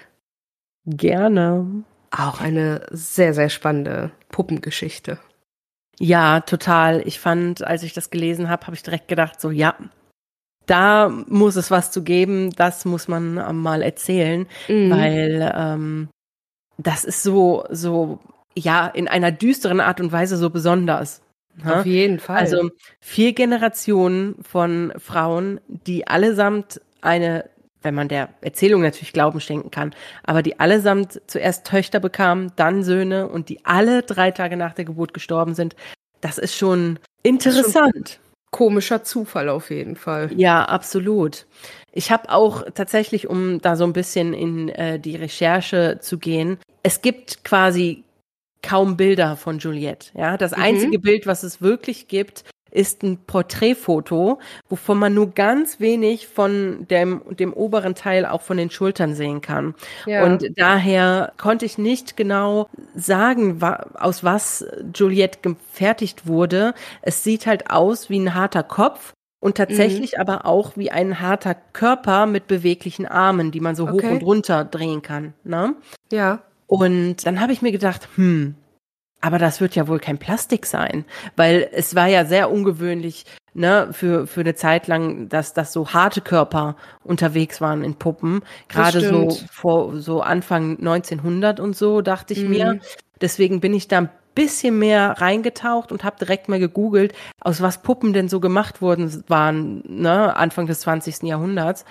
Gerne. 0.86 1.84
Auch 2.12 2.40
eine 2.40 2.86
sehr, 2.92 3.34
sehr 3.34 3.50
spannende 3.50 4.12
Puppengeschichte. 4.30 5.20
Ja, 6.00 6.40
total. 6.40 7.06
Ich 7.06 7.20
fand, 7.20 7.62
als 7.64 7.84
ich 7.84 7.94
das 7.94 8.10
gelesen 8.10 8.48
habe, 8.48 8.66
habe 8.68 8.76
ich 8.76 8.84
direkt 8.84 9.10
gedacht, 9.10 9.42
so 9.42 9.52
ja, 9.52 9.76
da 10.70 11.10
muss 11.28 11.56
es 11.56 11.72
was 11.72 11.92
zu 11.92 12.04
geben, 12.04 12.52
das 12.52 12.86
muss 12.86 13.08
man 13.08 13.34
mal 13.60 13.82
erzählen, 13.82 14.46
mhm. 14.68 14.92
weil 14.92 15.54
ähm, 15.56 16.10
das 16.78 17.04
ist 17.04 17.24
so, 17.24 17.66
so, 17.72 18.20
ja, 18.56 18.88
in 18.88 19.08
einer 19.08 19.32
düsteren 19.32 19.80
Art 19.80 20.00
und 20.00 20.12
Weise 20.12 20.38
so 20.38 20.50
besonders. 20.50 21.22
Ne? 21.64 21.76
Auf 21.80 21.86
jeden 21.86 22.20
Fall. 22.20 22.38
Also 22.38 22.70
vier 23.02 23.34
Generationen 23.34 24.36
von 24.44 24.94
Frauen, 24.98 25.60
die 25.68 26.06
allesamt 26.08 26.80
eine, 27.02 27.50
wenn 27.82 27.96
man 27.96 28.08
der 28.08 28.30
Erzählung 28.42 28.82
natürlich 28.82 29.12
Glauben 29.12 29.42
schenken 29.42 29.72
kann, 29.72 29.96
aber 30.24 30.44
die 30.44 30.60
allesamt 30.60 31.20
zuerst 31.26 31.66
Töchter 31.66 32.00
bekamen, 32.00 32.52
dann 32.58 32.84
Söhne 32.84 33.28
und 33.28 33.50
die 33.50 33.66
alle 33.66 34.04
drei 34.04 34.30
Tage 34.30 34.56
nach 34.56 34.74
der 34.74 34.86
Geburt 34.86 35.16
gestorben 35.16 35.56
sind. 35.56 35.76
Das 36.22 36.38
ist 36.38 36.56
schon 36.56 37.00
interessant 37.24 38.20
komischer 38.52 39.04
Zufall 39.04 39.50
auf 39.50 39.70
jeden 39.70 39.96
Fall. 39.96 40.32
Ja, 40.36 40.66
absolut. 40.66 41.46
Ich 41.92 42.12
habe 42.12 42.30
auch 42.30 42.64
tatsächlich, 42.74 43.28
um 43.28 43.62
da 43.62 43.76
so 43.76 43.84
ein 43.84 43.94
bisschen 43.94 44.34
in 44.34 44.70
äh, 44.70 45.00
die 45.00 45.16
Recherche 45.16 46.00
zu 46.02 46.18
gehen, 46.18 46.58
es 46.84 47.02
gibt 47.02 47.44
quasi 47.44 48.04
kaum 48.62 48.98
Bilder 48.98 49.36
von 49.38 49.60
Juliette. 49.60 50.12
Ja, 50.18 50.38
das 50.38 50.56
mhm. 50.56 50.64
einzige 50.64 51.00
Bild, 51.00 51.28
was 51.28 51.44
es 51.44 51.62
wirklich 51.62 52.08
gibt, 52.08 52.44
ist 52.72 53.04
ein 53.04 53.18
Porträtfoto, 53.26 54.40
wovon 54.70 55.00
man 55.00 55.14
nur 55.14 55.32
ganz 55.32 55.80
wenig 55.80 56.28
von 56.28 56.88
dem, 56.90 57.22
dem 57.30 57.54
oberen 57.54 57.96
Teil 57.96 58.26
auch 58.26 58.42
von 58.42 58.58
den 58.58 58.70
Schultern 58.70 59.16
sehen 59.16 59.42
kann. 59.42 59.76
Ja. 60.06 60.24
Und 60.24 60.46
daher 60.56 61.34
konnte 61.38 61.66
ich 61.66 61.78
nicht 61.78 62.18
genau 62.18 62.70
sagen, 62.96 63.62
wa 63.62 63.86
aus 63.96 64.24
was 64.24 64.66
Juliette 64.94 65.40
gefertigt 65.42 66.28
wurde. 66.28 66.74
Es 67.02 67.24
sieht 67.24 67.48
halt 67.48 67.72
aus 67.72 68.10
wie 68.10 68.20
ein 68.20 68.34
harter 68.34 68.64
Kopf. 68.64 69.14
Und 69.42 69.56
tatsächlich 69.56 70.16
mhm. 70.16 70.20
aber 70.20 70.46
auch 70.46 70.76
wie 70.76 70.92
ein 70.92 71.22
harter 71.22 71.56
Körper 71.56 72.26
mit 72.26 72.48
beweglichen 72.48 73.06
Armen, 73.06 73.52
die 73.52 73.62
man 73.62 73.74
so 73.74 73.88
okay. 73.88 73.94
hoch 73.94 74.12
und 74.12 74.24
runter 74.24 74.66
drehen 74.66 75.02
kann. 75.02 75.34
Ne? 75.46 75.76
Ja. 76.12 76.42
Und 76.68 77.26
dann 77.26 77.40
habe 77.40 77.54
ich 77.54 77.62
mir 77.62 77.72
gedacht, 77.72 78.10
hm, 78.16 78.56
aber 79.22 79.38
das 79.38 79.60
wird 79.62 79.76
ja 79.76 79.88
wohl 79.88 80.00
kein 80.00 80.18
Plastik 80.18 80.66
sein, 80.66 81.06
weil 81.36 81.70
es 81.72 81.96
war 81.96 82.08
ja 82.08 82.26
sehr 82.26 82.52
ungewöhnlich, 82.52 83.26
ne, 83.54 83.90
für, 83.92 84.28
für 84.28 84.42
eine 84.42 84.56
Zeit 84.56 84.88
lang, 84.88 85.30
dass, 85.30 85.54
dass 85.54 85.74
so 85.74 85.90
harte 85.90 86.22
Körper 86.22 86.76
unterwegs 87.04 87.60
waren 87.60 87.84
in 87.84 87.96
Puppen. 87.96 88.42
Gerade 88.70 89.02
so 89.02 89.38
vor, 89.52 89.98
so 89.98 90.22
Anfang 90.22 90.78
1900 90.78 91.60
und 91.60 91.76
so, 91.76 92.02
dachte 92.02 92.34
ich 92.34 92.44
mhm. 92.44 92.50
mir. 92.50 92.80
Deswegen 93.20 93.60
bin 93.60 93.74
ich 93.74 93.88
da 93.88 94.00
ein 94.00 94.10
bisschen 94.36 94.80
mehr 94.80 95.16
reingetaucht 95.20 95.92
und 95.92 96.06
habe 96.06 96.18
direkt 96.18 96.48
mal 96.48 96.60
gegoogelt, 96.60 97.14
aus 97.42 97.62
was 97.62 97.82
Puppen 97.82 98.14
denn 98.14 98.30
so 98.30 98.40
gemacht 98.40 98.82
worden 98.82 99.24
waren, 99.28 99.84
ne, 99.86 100.36
Anfang 100.36 100.66
des 100.66 100.82
20. 100.82 101.24
Jahrhunderts. 101.24 101.84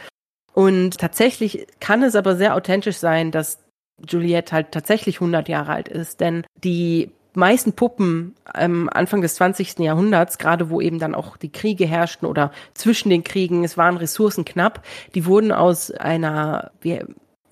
Und 0.55 0.99
tatsächlich 0.99 1.67
kann 1.79 2.03
es 2.03 2.17
aber 2.17 2.37
sehr 2.37 2.55
authentisch 2.55 2.97
sein, 2.97 3.31
dass 3.31 3.59
Juliette 4.07 4.53
halt 4.53 4.73
tatsächlich 4.73 5.17
100 5.17 5.49
Jahre 5.49 5.73
alt 5.73 5.89
ist, 5.89 6.21
denn 6.21 6.45
die 6.65 7.11
meisten 7.35 7.73
Puppen 7.73 8.35
ähm, 8.55 8.89
Anfang 8.93 9.21
des 9.21 9.35
20. 9.37 9.79
Jahrhunderts, 9.79 10.39
gerade 10.39 10.71
wo 10.71 10.81
eben 10.81 10.99
dann 10.99 11.15
auch 11.15 11.37
die 11.37 11.53
Kriege 11.53 11.87
herrschten 11.87 12.27
oder 12.27 12.53
zwischen 12.75 13.11
den 13.11 13.25
Kriegen, 13.25 13.65
es 13.65 13.77
waren 13.77 13.97
Ressourcen 13.97 14.45
knapp, 14.45 14.85
die 15.15 15.27
wurden 15.27 15.53
aus 15.53 15.91
einer 15.91 16.71
wie, 16.81 17.03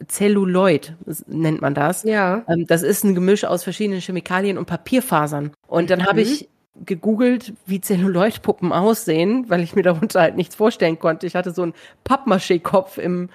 Celluloid 0.08 0.94
nennt 1.26 1.62
man 1.62 1.74
das. 1.74 2.02
Ja. 2.02 2.44
Ähm, 2.48 2.66
das 2.66 2.82
ist 2.82 3.04
ein 3.04 3.14
Gemisch 3.14 3.44
aus 3.44 3.64
verschiedenen 3.64 4.00
Chemikalien 4.00 4.58
und 4.58 4.66
Papierfasern. 4.66 5.52
Und 5.66 5.90
dann 5.90 6.00
mhm. 6.00 6.06
habe 6.06 6.20
ich 6.20 6.48
gegoogelt, 6.84 7.54
wie 7.64 7.80
Celluloid-Puppen 7.80 8.72
aussehen, 8.72 9.46
weil 9.48 9.62
ich 9.62 9.74
mir 9.74 9.82
darunter 9.82 10.20
halt 10.20 10.36
nichts 10.36 10.54
vorstellen 10.54 10.98
konnte. 10.98 11.26
Ich 11.26 11.34
hatte 11.34 11.52
so 11.52 11.62
einen 11.62 11.74
Pappmaché-Kopf 12.04 12.98
im, 12.98 13.30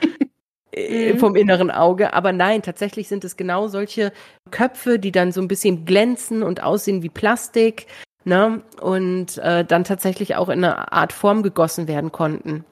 mhm. 0.76 1.18
vom 1.18 1.36
inneren 1.36 1.72
Auge. 1.72 2.14
Aber 2.14 2.32
nein, 2.32 2.62
tatsächlich 2.62 3.08
sind 3.08 3.24
es 3.24 3.38
genau 3.38 3.68
solche 3.68 4.12
Köpfe, 4.52 5.00
die 5.00 5.12
dann 5.12 5.32
so 5.32 5.42
ein 5.42 5.48
bisschen 5.48 5.86
glänzen 5.86 6.44
und 6.44 6.64
aussehen 6.64 7.04
wie 7.04 7.10
Plastik, 7.10 7.88
ne? 8.24 8.62
Und 8.82 9.38
äh, 9.40 9.66
dann 9.66 9.84
tatsächlich 9.84 10.36
auch 10.36 10.50
in 10.50 10.64
eine 10.64 10.92
Art 10.92 11.14
Form 11.14 11.44
gegossen 11.44 11.88
werden 11.88 12.12
konnten. 12.12 12.66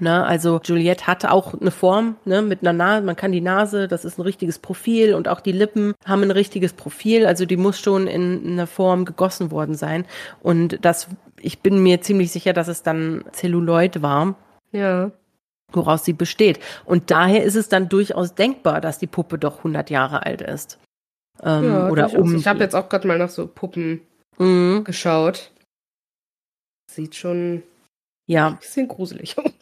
Ne, 0.00 0.24
also 0.24 0.60
Juliette 0.62 1.08
hatte 1.08 1.32
auch 1.32 1.54
eine 1.60 1.72
Form 1.72 2.16
ne, 2.24 2.40
mit 2.40 2.60
einer 2.60 2.72
Nase, 2.72 3.04
man 3.04 3.16
kann 3.16 3.32
die 3.32 3.40
Nase, 3.40 3.88
das 3.88 4.04
ist 4.04 4.16
ein 4.16 4.22
richtiges 4.22 4.60
Profil 4.60 5.12
und 5.12 5.26
auch 5.26 5.40
die 5.40 5.50
Lippen 5.50 5.94
haben 6.04 6.22
ein 6.22 6.30
richtiges 6.30 6.72
Profil, 6.72 7.26
also 7.26 7.46
die 7.46 7.56
muss 7.56 7.80
schon 7.80 8.06
in, 8.06 8.44
in 8.44 8.52
einer 8.52 8.68
Form 8.68 9.04
gegossen 9.04 9.50
worden 9.50 9.74
sein. 9.74 10.04
Und 10.40 10.84
das, 10.84 11.08
ich 11.40 11.60
bin 11.60 11.82
mir 11.82 12.00
ziemlich 12.00 12.30
sicher, 12.30 12.52
dass 12.52 12.68
es 12.68 12.84
dann 12.84 13.24
Zelluloid 13.32 14.00
war. 14.00 14.36
Ja 14.70 15.10
woraus 15.72 16.04
sie 16.04 16.12
besteht. 16.12 16.60
Und 16.84 17.10
daher 17.10 17.44
ist 17.44 17.54
es 17.54 17.68
dann 17.68 17.88
durchaus 17.88 18.34
denkbar, 18.34 18.80
dass 18.80 18.98
die 18.98 19.06
Puppe 19.06 19.38
doch 19.38 19.58
100 19.58 19.90
Jahre 19.90 20.24
alt 20.24 20.42
ist. 20.42 20.78
Ähm, 21.42 21.64
ja, 21.64 21.88
oder 21.88 22.12
um. 22.14 22.34
Ich 22.34 22.46
habe 22.46 22.60
jetzt 22.60 22.74
auch 22.74 22.88
gerade 22.88 23.06
mal 23.06 23.18
nach 23.18 23.30
so 23.30 23.46
Puppen 23.46 24.00
mhm. 24.38 24.84
geschaut. 24.84 25.52
Sieht 26.90 27.14
schon 27.14 27.62
ja. 28.26 28.48
ein 28.48 28.58
bisschen 28.58 28.88
gruselig 28.88 29.38
aus. 29.38 29.52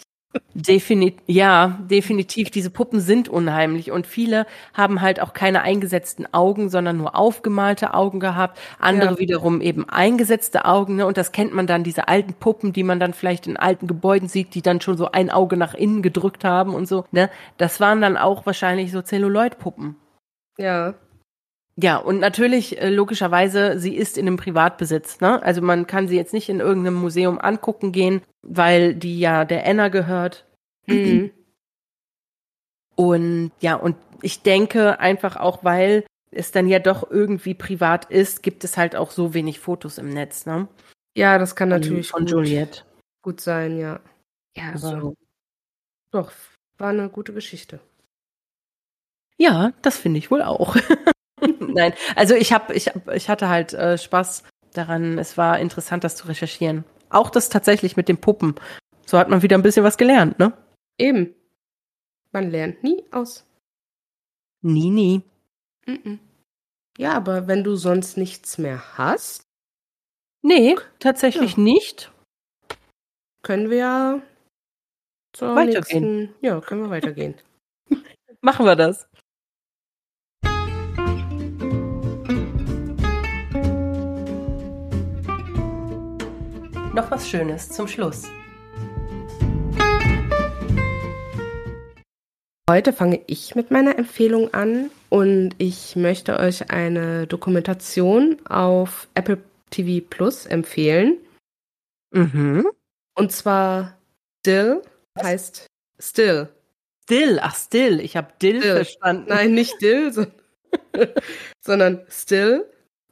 Definit 0.55 1.19
ja, 1.27 1.79
definitiv. 1.91 2.51
Diese 2.51 2.71
Puppen 2.71 3.01
sind 3.01 3.29
unheimlich 3.29 3.91
und 3.91 4.07
viele 4.07 4.47
haben 4.75 5.01
halt 5.03 5.21
auch 5.21 5.33
keine 5.33 5.63
eingesetzten 5.63 6.33
Augen, 6.33 6.69
sondern 6.69 6.97
nur 6.97 7.15
aufgemalte 7.15 7.95
Augen 7.95 8.21
gehabt. 8.21 8.59
Andere 8.79 9.13
ja. 9.13 9.19
wiederum 9.19 9.61
eben 9.61 9.89
eingesetzte 9.89 10.65
Augen. 10.65 10.97
Ne? 10.97 11.07
Und 11.07 11.17
das 11.17 11.33
kennt 11.33 11.55
man 11.55 11.67
dann, 11.67 11.85
diese 11.85 12.09
alten 12.09 12.35
Puppen, 12.35 12.73
die 12.73 12.85
man 12.85 13.01
dann 13.01 13.13
vielleicht 13.13 13.47
in 13.47 13.57
alten 13.57 13.87
Gebäuden 13.87 14.29
sieht, 14.29 14.55
die 14.55 14.63
dann 14.63 14.81
schon 14.81 14.97
so 14.97 15.13
ein 15.13 15.31
Auge 15.31 15.57
nach 15.57 15.75
innen 15.75 16.03
gedrückt 16.03 16.45
haben 16.45 16.75
und 16.75 16.87
so. 16.87 17.05
Ne? 17.13 17.31
Das 17.59 17.81
waren 17.81 18.01
dann 18.01 18.17
auch 18.17 18.47
wahrscheinlich 18.47 18.93
so 18.93 19.03
Zelluloid-Puppen. 19.03 19.97
Ja. 20.59 20.95
Ja, 21.79 21.99
und 21.99 22.21
natürlich, 22.21 22.81
äh, 22.81 22.89
logischerweise, 22.89 23.79
sie 23.79 23.95
ist 23.95 24.17
in 24.17 24.27
einem 24.27 24.39
Privatbesitz. 24.39 25.21
Ne? 25.21 25.43
Also 25.43 25.61
man 25.61 25.87
kann 25.87 26.09
sie 26.09 26.17
jetzt 26.17 26.33
nicht 26.33 26.49
in 26.49 26.61
irgendeinem 26.61 26.95
Museum 26.95 27.39
angucken 27.39 27.93
gehen, 27.93 28.23
weil 28.43 28.95
die 28.95 29.21
ja 29.21 29.45
der 29.45 29.67
Enna 29.67 29.89
gehört. 29.89 30.47
Mhm. 30.87 31.31
Und 32.95 33.53
ja, 33.61 33.75
und 33.75 33.97
ich 34.23 34.43
denke 34.43 35.01
einfach 35.01 35.37
auch, 35.37 35.65
weil 35.65 36.07
es 36.31 36.51
dann 36.51 36.67
ja 36.67 36.79
doch 36.79 37.11
irgendwie 37.11 37.55
privat 37.55 38.07
ist, 38.07 38.43
gibt 38.43 38.65
es 38.65 38.79
halt 38.79 38.97
auch 38.97 39.11
so 39.11 39.35
wenig 39.35 39.61
Fotos 39.61 39.99
im 39.99 40.09
Netz, 40.09 40.47
ne? 40.47 40.69
Ja, 41.15 41.39
das 41.39 41.57
kann 41.57 41.69
natürlich 41.69 42.09
von, 42.09 42.27
von 42.27 42.39
gut, 42.39 42.47
Juliette. 42.47 42.83
gut 43.23 43.41
sein, 43.41 43.79
ja. 43.79 44.01
Ja, 44.57 44.71
aber 44.71 44.79
so. 44.79 45.15
doch, 46.11 46.33
war 46.79 46.89
eine 46.89 47.11
gute 47.11 47.35
Geschichte. 47.35 47.81
Ja, 49.39 49.73
das 49.83 49.99
finde 49.99 50.19
ich 50.19 50.31
wohl 50.31 50.41
auch. 50.41 50.77
Nein, 51.61 51.93
also 52.15 52.35
ich 52.35 52.53
habe, 52.53 52.75
ich, 52.75 52.91
ich 53.15 53.29
hatte 53.29 53.49
halt 53.49 53.73
äh, 53.75 53.99
Spaß 53.99 54.45
daran. 54.73 55.19
Es 55.19 55.37
war 55.37 55.59
interessant, 55.59 56.05
das 56.05 56.17
zu 56.17 56.29
recherchieren. 56.29 56.85
Auch 57.11 57.31
das 57.31 57.49
tatsächlich 57.49 57.97
mit 57.97 58.09
den 58.09 58.19
Puppen. 58.19 58.55
So 59.07 59.19
hat 59.19 59.29
man 59.29 59.43
wieder 59.43 59.57
ein 59.57 59.63
bisschen 59.63 59.85
was 59.85 59.97
gelernt, 59.97 60.39
ne? 60.39 60.53
Eben. 60.99 61.35
Man 62.33 62.51
lernt 62.51 62.83
nie 62.83 63.05
aus. 63.13 63.45
Nie, 64.63 64.91
nie. 64.91 65.23
Mm 65.87 65.93
-mm. 65.93 66.19
Ja, 66.99 67.13
aber 67.13 67.47
wenn 67.47 67.63
du 67.63 67.77
sonst 67.77 68.17
nichts 68.17 68.59
mehr 68.59 68.99
hast. 68.99 69.43
Nee, 70.43 70.77
tatsächlich 70.99 71.57
ja. 71.57 71.63
nicht. 71.63 72.13
Können 73.43 73.71
wir 73.71 73.77
ja 73.77 74.23
weitergehen. 75.39 76.25
Nächsten, 76.25 76.35
ja, 76.41 76.61
können 76.61 76.83
wir 76.83 76.91
weitergehen. 76.91 77.35
Machen 78.41 78.67
wir 78.67 78.77
das. 78.77 79.09
Noch 86.97 87.11
was 87.11 87.29
Schönes 87.29 87.69
zum 87.69 87.87
Schluss. 87.87 88.23
Heute 92.69 92.95
fange 92.95 93.21
ich 93.27 93.55
mit 93.55 93.71
meiner 93.71 93.99
Empfehlung 93.99 94.53
an 94.55 94.91
und 95.11 95.55
ich 95.59 95.95
möchte 95.95 96.41
euch 96.41 96.71
eine 96.71 97.27
Dokumentation 97.27 98.39
auf 98.47 99.09
Apple 99.15 99.43
TV 99.69 100.05
Plus 100.09 100.47
empfehlen. 100.47 101.19
Mhm. 102.13 102.67
Und 103.15 103.31
zwar 103.31 103.99
Still 104.41 104.81
heißt 105.23 105.67
Still. 106.01 106.49
Still, 107.05 107.39
ach 107.43 107.55
Still, 107.55 108.01
ich 108.01 108.17
habe 108.17 108.33
Dill 108.41 108.61
Still. 108.61 108.75
verstanden. 108.77 109.27
Nein, 109.29 109.53
nicht 109.53 109.81
Dill, 109.83 110.13
so, 110.15 110.27
sondern 111.61 112.07
Still. 112.09 112.65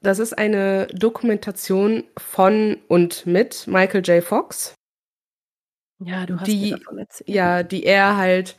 Das 0.05 0.19
ist 0.19 0.37
eine 0.37 0.87
Dokumentation 0.89 2.05
von 2.19 2.77
und 2.89 3.25
mit 3.25 3.67
Michael 3.67 4.03
J. 4.07 4.23
Fox. 4.23 4.75
Ja, 5.99 6.27
du 6.27 6.39
hast 6.39 6.47
Die- 6.47 6.71
davon 6.73 6.99
erzählt. 6.99 7.29
ja, 7.31 7.63
die 7.63 7.85
er 7.85 8.19
halt, 8.19 8.57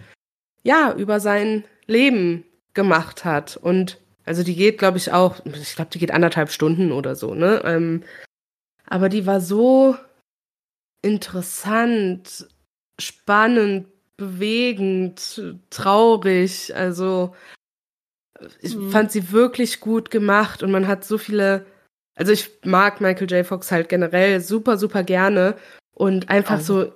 ja, 0.64 0.92
über 0.98 1.20
sein 1.20 1.64
Leben 1.86 2.46
gemacht 2.74 3.26
hat. 3.26 3.58
Und 3.58 4.02
also 4.26 4.42
die 4.42 4.56
geht, 4.56 4.80
glaube 4.80 4.98
ich, 4.98 5.12
auch, 5.12 5.46
ich 5.46 5.76
glaube, 5.76 5.92
die 5.92 6.00
geht 6.00 6.10
anderthalb 6.10 6.50
Stunden 6.50 6.92
oder 6.92 7.16
so, 7.16 7.36
ne? 7.36 7.62
Ähm, 7.64 8.04
aber 8.88 9.08
die 9.08 9.28
war 9.28 9.40
so 9.40 9.96
interessant, 11.04 12.48
spannend, 13.00 13.88
bewegend, 14.18 15.44
traurig. 15.70 16.76
Also 16.76 17.36
ich 18.62 18.76
Mhm. 18.76 18.92
fand 18.92 19.12
sie 19.12 19.32
wirklich 19.32 19.80
gut 19.80 20.12
gemacht 20.12 20.64
und 20.64 20.72
man 20.72 20.88
hat 20.88 21.04
so 21.06 21.18
viele, 21.18 21.66
also 22.16 22.32
ich 22.32 22.50
mag 22.64 23.02
Michael 23.02 23.32
J. 23.32 23.46
Fox 23.46 23.72
halt 23.72 23.90
generell 23.90 24.42
super, 24.42 24.78
super 24.78 25.04
gerne 25.04 25.56
und 25.96 26.30
einfach 26.30 26.60
so 26.60 26.92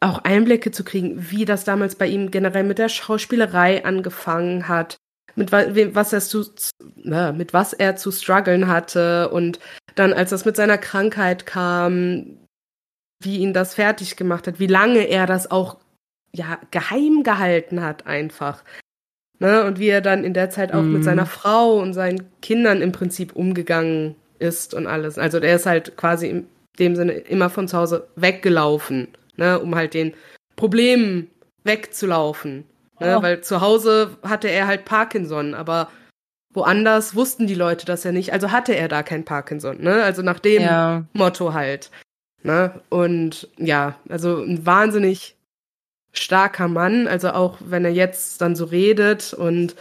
auch 0.00 0.18
Einblicke 0.24 0.70
zu 0.70 0.84
kriegen, 0.84 1.30
wie 1.30 1.44
das 1.44 1.64
damals 1.64 1.96
bei 1.96 2.06
ihm 2.06 2.30
generell 2.30 2.64
mit 2.64 2.78
der 2.78 2.88
Schauspielerei 2.88 3.84
angefangen 3.84 4.68
hat, 4.68 4.96
mit 5.34 5.50
was 5.52 6.12
er 6.12 6.20
zu, 6.20 6.44
mit 7.04 7.52
was 7.52 7.72
er 7.72 7.96
zu 7.96 8.10
strugglen 8.12 8.68
hatte 8.68 9.28
und 9.30 9.58
dann, 9.96 10.12
als 10.12 10.30
das 10.30 10.44
mit 10.44 10.56
seiner 10.56 10.78
Krankheit 10.78 11.46
kam, 11.46 12.38
wie 13.20 13.38
ihn 13.38 13.52
das 13.52 13.74
fertig 13.74 14.16
gemacht 14.16 14.46
hat, 14.46 14.60
wie 14.60 14.68
lange 14.68 15.08
er 15.08 15.26
das 15.26 15.50
auch 15.50 15.78
ja 16.32 16.60
geheim 16.70 17.24
gehalten 17.24 17.82
hat 17.82 18.06
einfach. 18.06 18.62
Ne? 19.40 19.64
Und 19.64 19.78
wie 19.78 19.88
er 19.88 20.00
dann 20.00 20.24
in 20.24 20.34
der 20.34 20.50
Zeit 20.50 20.72
auch 20.72 20.82
Mhm. 20.82 20.92
mit 20.94 21.04
seiner 21.04 21.26
Frau 21.26 21.78
und 21.78 21.92
seinen 21.94 22.26
Kindern 22.42 22.82
im 22.82 22.92
Prinzip 22.92 23.36
umgegangen 23.36 24.16
ist 24.38 24.74
und 24.74 24.86
alles. 24.86 25.18
Also 25.18 25.38
der 25.40 25.54
ist 25.56 25.66
halt 25.66 25.96
quasi 25.96 26.28
in 26.28 26.46
dem 26.78 26.96
Sinne 26.96 27.12
immer 27.12 27.50
von 27.50 27.68
zu 27.68 27.76
Hause 27.76 28.08
weggelaufen, 28.16 29.08
ne? 29.36 29.58
um 29.58 29.74
halt 29.74 29.94
den 29.94 30.14
Problemen 30.56 31.28
wegzulaufen. 31.64 32.64
Ne? 33.00 33.16
Oh. 33.18 33.22
Weil 33.22 33.40
zu 33.42 33.60
Hause 33.60 34.16
hatte 34.22 34.48
er 34.48 34.66
halt 34.66 34.84
Parkinson, 34.84 35.54
aber 35.54 35.88
woanders 36.52 37.14
wussten 37.14 37.46
die 37.46 37.54
Leute 37.54 37.86
das 37.86 38.04
ja 38.04 38.10
nicht. 38.12 38.32
Also 38.32 38.50
hatte 38.50 38.74
er 38.74 38.88
da 38.88 39.02
kein 39.02 39.24
Parkinson. 39.24 39.80
Ne? 39.80 40.02
Also 40.02 40.22
nach 40.22 40.40
dem 40.40 40.62
Ja. 40.62 41.04
Motto 41.12 41.52
halt. 41.52 41.90
Ne? 42.42 42.72
Und 42.88 43.48
ja, 43.56 43.96
also 44.08 44.42
ein 44.42 44.64
wahnsinnig 44.66 45.36
starker 46.18 46.68
Mann, 46.68 47.06
also 47.08 47.30
auch 47.30 47.58
wenn 47.60 47.84
er 47.84 47.90
jetzt 47.92 48.40
dann 48.40 48.56
so 48.56 48.64
redet 48.64 49.32
und 49.34 49.74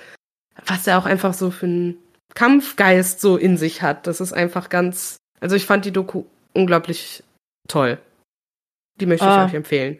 was 0.66 0.88
er 0.88 0.98
auch 0.98 1.06
einfach 1.06 1.34
so 1.34 1.52
für 1.52 1.66
einen 1.66 1.98
Kampfgeist 2.36 3.20
so 3.22 3.38
in 3.38 3.58
sich 3.58 3.82
hat, 3.82 4.08
das 4.08 4.22
ist 4.22 4.34
einfach 4.34 4.70
ganz, 4.70 5.18
also 5.40 5.56
ich 5.56 5.66
fand 5.66 5.86
die 5.86 5.92
Doku 5.92 6.24
unglaublich 6.54 7.24
toll. 7.68 7.98
Die 9.00 9.06
möchte 9.06 9.26
Ah. 9.26 9.44
ich 9.44 9.50
euch 9.52 9.56
empfehlen. 9.56 10.00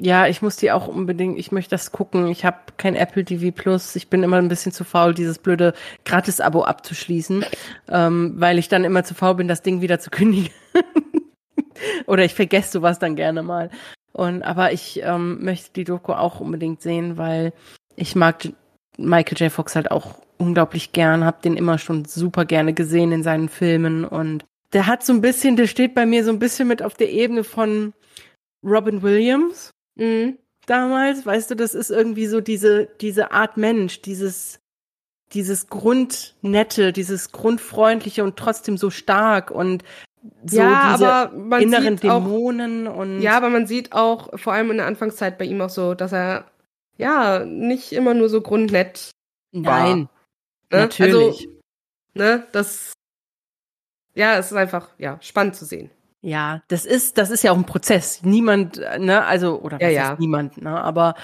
Ja, 0.00 0.28
ich 0.28 0.42
muss 0.42 0.54
die 0.56 0.70
auch 0.70 0.86
unbedingt, 0.86 1.40
ich 1.40 1.50
möchte 1.50 1.70
das 1.70 1.90
gucken. 1.90 2.28
Ich 2.28 2.44
habe 2.44 2.58
kein 2.76 2.94
Apple 2.94 3.24
TV 3.24 3.50
Plus. 3.50 3.96
Ich 3.96 4.08
bin 4.08 4.22
immer 4.22 4.36
ein 4.36 4.46
bisschen 4.48 4.70
zu 4.70 4.84
faul, 4.84 5.12
dieses 5.12 5.40
blöde 5.40 5.74
Gratis-Abo 6.04 6.62
abzuschließen, 6.62 7.44
ähm, 7.88 8.34
weil 8.36 8.58
ich 8.58 8.68
dann 8.68 8.84
immer 8.84 9.02
zu 9.02 9.14
faul 9.14 9.34
bin, 9.34 9.48
das 9.48 9.62
Ding 9.62 9.80
wieder 9.80 9.98
zu 9.98 10.10
kündigen. 10.10 10.50
Oder 12.06 12.24
ich 12.24 12.34
vergesse 12.34 12.70
sowas 12.72 13.00
dann 13.00 13.16
gerne 13.16 13.42
mal. 13.42 13.70
Und 14.18 14.42
aber 14.42 14.72
ich 14.72 15.00
ähm, 15.04 15.44
möchte 15.44 15.72
die 15.72 15.84
Doku 15.84 16.12
auch 16.12 16.40
unbedingt 16.40 16.82
sehen, 16.82 17.16
weil 17.16 17.52
ich 17.94 18.16
mag 18.16 18.48
Michael 18.96 19.38
J. 19.38 19.52
Fox 19.52 19.76
halt 19.76 19.90
auch 19.90 20.16
unglaublich 20.38 20.92
gern, 20.92 21.24
habe 21.24 21.42
den 21.42 21.56
immer 21.56 21.78
schon 21.78 22.04
super 22.04 22.44
gerne 22.44 22.74
gesehen 22.74 23.12
in 23.12 23.22
seinen 23.22 23.48
Filmen 23.48 24.04
und 24.04 24.44
der 24.72 24.86
hat 24.86 25.04
so 25.04 25.12
ein 25.12 25.20
bisschen, 25.20 25.56
der 25.56 25.66
steht 25.66 25.94
bei 25.94 26.04
mir 26.04 26.24
so 26.24 26.30
ein 26.30 26.38
bisschen 26.38 26.68
mit 26.68 26.82
auf 26.82 26.94
der 26.94 27.10
Ebene 27.10 27.44
von 27.44 27.94
Robin 28.62 29.02
Williams 29.02 29.72
Mhm. 29.98 30.38
damals, 30.66 31.26
weißt 31.26 31.50
du, 31.50 31.54
das 31.56 31.74
ist 31.74 31.90
irgendwie 31.90 32.26
so 32.26 32.40
diese, 32.40 32.88
diese 33.00 33.32
Art 33.32 33.56
Mensch, 33.56 34.00
dieses, 34.02 34.60
dieses 35.32 35.68
Grundnette, 35.68 36.92
dieses 36.92 37.32
Grundfreundliche 37.32 38.22
und 38.22 38.36
trotzdem 38.36 38.76
so 38.76 38.90
stark 38.90 39.50
und 39.50 39.82
so 40.44 40.56
ja, 40.56 40.92
diese 40.94 41.08
aber 41.08 41.36
man 41.36 41.62
inneren 41.62 41.98
sieht 41.98 42.10
auch, 42.10 42.22
Dämonen 42.22 42.86
und 42.86 43.20
ja, 43.20 43.36
aber 43.36 43.50
man 43.50 43.66
sieht 43.66 43.92
auch 43.92 44.38
vor 44.38 44.52
allem 44.52 44.70
in 44.70 44.78
der 44.78 44.86
Anfangszeit 44.86 45.38
bei 45.38 45.44
ihm 45.44 45.60
auch 45.60 45.70
so, 45.70 45.94
dass 45.94 46.12
er 46.12 46.50
ja 46.96 47.44
nicht 47.44 47.92
immer 47.92 48.14
nur 48.14 48.28
so 48.28 48.40
grundnett 48.40 49.10
nein, 49.52 50.08
Ne? 50.70 50.78
natürlich. 50.80 51.14
Also, 51.14 51.48
ne, 52.14 52.46
das, 52.52 52.92
ja, 54.14 54.36
es 54.38 54.46
ist 54.50 54.56
einfach, 54.56 54.90
ja, 54.98 55.18
spannend 55.22 55.56
zu 55.56 55.64
sehen. 55.64 55.90
ja, 56.20 56.62
das 56.68 56.84
ist, 56.84 57.16
das 57.18 57.30
ist 57.30 57.42
ja 57.42 57.52
auch 57.52 57.56
ein 57.56 57.64
Prozess. 57.64 58.22
Niemand, 58.22 58.78
äh, 58.78 58.98
ne, 58.98 59.24
also, 59.24 59.60
oder 59.60 59.80
Ja, 59.80 59.88
ja. 59.88 60.16
niemand, 60.18 60.60
ne, 60.60 60.80
aber 60.80 61.14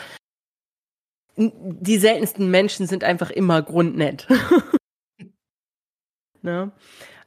die 1.36 1.98
seltensten 1.98 2.50
Menschen 2.50 2.86
sind 2.86 3.02
einfach 3.02 3.30
immer 3.30 3.60
grundnett. 3.62 4.28
ne? 6.42 6.70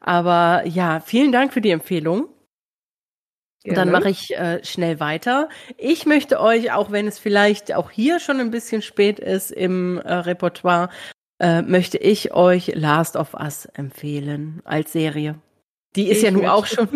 Aber 0.07 0.65
ja, 0.65 1.01
vielen 1.01 1.33
Dank 1.33 1.51
für 1.51 1.59
die 1.59 1.71
Empfehlung. 1.71 2.29
Dann 3.65 3.91
mache 3.91 4.09
ich 4.09 4.33
äh, 4.33 4.63
schnell 4.63 5.01
weiter. 5.01 5.49
Ich 5.77 6.05
möchte 6.05 6.39
euch, 6.39 6.71
auch 6.71 6.91
wenn 6.91 7.07
es 7.07 7.19
vielleicht 7.19 7.75
auch 7.75 7.91
hier 7.91 8.21
schon 8.21 8.39
ein 8.39 8.49
bisschen 8.49 8.81
spät 8.81 9.19
ist 9.19 9.51
im 9.51 9.97
äh, 9.97 10.13
Repertoire, 10.13 10.87
äh, 11.39 11.61
möchte 11.61 11.97
ich 11.97 12.33
euch 12.33 12.71
Last 12.73 13.17
of 13.17 13.33
Us 13.33 13.65
empfehlen 13.73 14.61
als 14.63 14.93
Serie. 14.93 15.35
Die 15.97 16.07
ist 16.07 16.19
Ich 16.19 16.23
ja 16.23 16.31
nun 16.31 16.45
auch 16.45 16.67
schon, 16.67 16.87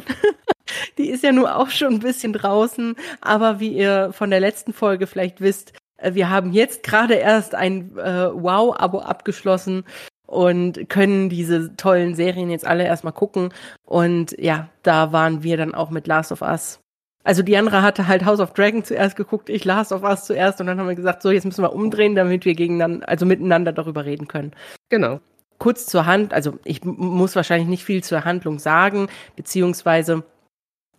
die 0.97 1.09
ist 1.09 1.25
ja 1.25 1.33
nun 1.33 1.47
auch 1.47 1.69
schon 1.69 1.95
ein 1.95 1.99
bisschen 1.99 2.31
draußen, 2.31 2.95
aber 3.19 3.59
wie 3.59 3.75
ihr 3.75 4.13
von 4.13 4.29
der 4.29 4.39
letzten 4.39 4.71
Folge 4.71 5.05
vielleicht 5.05 5.41
wisst, 5.41 5.73
äh, 5.97 6.13
wir 6.13 6.29
haben 6.29 6.53
jetzt 6.53 6.83
gerade 6.83 7.15
erst 7.15 7.55
ein 7.55 7.97
äh, 7.97 8.29
Wow-Abo 8.31 8.99
abgeschlossen 8.99 9.83
und 10.31 10.89
können 10.89 11.27
diese 11.27 11.75
tollen 11.75 12.15
Serien 12.15 12.49
jetzt 12.49 12.65
alle 12.65 12.85
erstmal 12.85 13.11
gucken. 13.11 13.53
Und 13.85 14.33
ja, 14.39 14.69
da 14.81 15.11
waren 15.11 15.43
wir 15.43 15.57
dann 15.57 15.75
auch 15.75 15.89
mit 15.89 16.07
Last 16.07 16.31
of 16.31 16.41
Us. 16.41 16.79
Also 17.25 17.43
Diandra 17.43 17.81
hatte 17.81 18.07
halt 18.07 18.25
House 18.25 18.39
of 18.39 18.53
Dragon 18.53 18.83
zuerst 18.83 19.17
geguckt, 19.17 19.49
ich 19.49 19.65
Last 19.65 19.91
of 19.91 20.03
Us 20.03 20.23
zuerst 20.23 20.61
und 20.61 20.67
dann 20.67 20.79
haben 20.79 20.87
wir 20.87 20.95
gesagt, 20.95 21.21
so 21.21 21.31
jetzt 21.31 21.43
müssen 21.43 21.63
wir 21.63 21.73
umdrehen, 21.73 22.15
damit 22.15 22.45
wir 22.45 22.55
gegeneinander, 22.55 23.07
also 23.07 23.25
miteinander 23.25 23.73
darüber 23.73 24.05
reden 24.05 24.27
können. 24.27 24.53
Genau. 24.89 25.19
Kurz 25.59 25.85
zur 25.85 26.05
Hand, 26.05 26.33
also 26.33 26.57
ich 26.63 26.83
muss 26.83 27.35
wahrscheinlich 27.35 27.67
nicht 27.67 27.83
viel 27.83 28.01
zur 28.01 28.23
Handlung 28.23 28.57
sagen, 28.57 29.09
beziehungsweise 29.35 30.23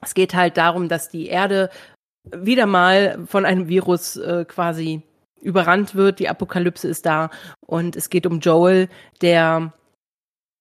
es 0.03 0.13
geht 0.15 0.35
halt 0.35 0.59
darum, 0.59 0.89
dass 0.89 1.09
die 1.09 1.27
Erde 1.27 1.71
wieder 2.31 2.67
mal 2.67 3.19
von 3.27 3.47
einem 3.47 3.69
Virus 3.69 4.17
äh, 4.17 4.45
quasi 4.45 5.03
überrannt 5.43 5.95
wird, 5.95 6.19
die 6.19 6.29
Apokalypse 6.29 6.89
ist 6.89 7.05
da 7.05 7.31
und 7.67 7.97
es 7.97 8.11
geht 8.11 8.27
um 8.27 8.41
Joel, 8.41 8.89
der 9.21 9.73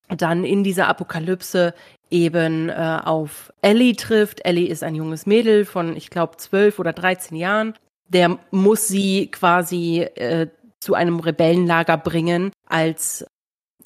dann 0.09 0.43
in 0.43 0.63
dieser 0.63 0.87
Apokalypse 0.87 1.73
eben 2.09 2.69
äh, 2.69 2.99
auf 3.03 3.53
Ellie 3.61 3.95
trifft. 3.95 4.45
Ellie 4.45 4.67
ist 4.67 4.83
ein 4.83 4.95
junges 4.95 5.25
Mädel 5.25 5.65
von, 5.65 5.95
ich 5.95 6.09
glaube, 6.09 6.37
zwölf 6.37 6.79
oder 6.79 6.91
13 6.91 7.37
Jahren. 7.37 7.73
Der 8.09 8.37
muss 8.51 8.87
sie 8.87 9.31
quasi 9.31 10.01
äh, 10.01 10.47
zu 10.79 10.95
einem 10.95 11.19
Rebellenlager 11.19 11.97
bringen, 11.97 12.51
als 12.67 13.25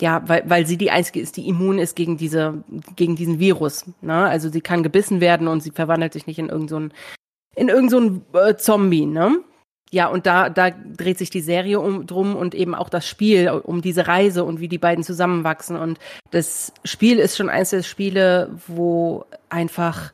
ja, 0.01 0.27
weil, 0.27 0.43
weil 0.49 0.65
sie 0.65 0.77
die 0.77 0.91
einzige 0.91 1.21
ist, 1.21 1.37
die 1.37 1.47
immun 1.47 1.79
ist 1.79 1.95
gegen 1.95 2.17
diese, 2.17 2.63
gegen 2.95 3.15
diesen 3.15 3.39
Virus. 3.39 3.85
Ne? 4.01 4.13
Also 4.13 4.49
sie 4.49 4.61
kann 4.61 4.83
gebissen 4.83 5.21
werden 5.21 5.47
und 5.47 5.61
sie 5.61 5.71
verwandelt 5.71 6.11
sich 6.11 6.27
nicht 6.27 6.39
in 6.39 6.49
irgendeinen 6.49 6.89
so 6.89 6.95
in 7.55 7.69
irgendeinen 7.69 8.25
so 8.33 8.39
äh, 8.39 8.57
Zombie, 8.57 9.05
ne? 9.05 9.37
Ja, 9.91 10.07
und 10.07 10.25
da, 10.25 10.49
da 10.49 10.71
dreht 10.71 11.17
sich 11.17 11.29
die 11.29 11.41
Serie 11.41 11.79
um, 11.79 12.07
drum 12.07 12.35
und 12.35 12.55
eben 12.55 12.75
auch 12.75 12.89
das 12.89 13.07
Spiel 13.07 13.49
um 13.49 13.81
diese 13.81 14.07
Reise 14.07 14.43
und 14.43 14.59
wie 14.59 14.67
die 14.67 14.77
beiden 14.77 15.03
zusammenwachsen. 15.03 15.77
Und 15.77 15.99
das 16.31 16.73
Spiel 16.83 17.19
ist 17.19 17.37
schon 17.37 17.49
eines 17.49 17.69
der 17.69 17.83
Spiele, 17.83 18.49
wo 18.67 19.25
einfach 19.49 20.11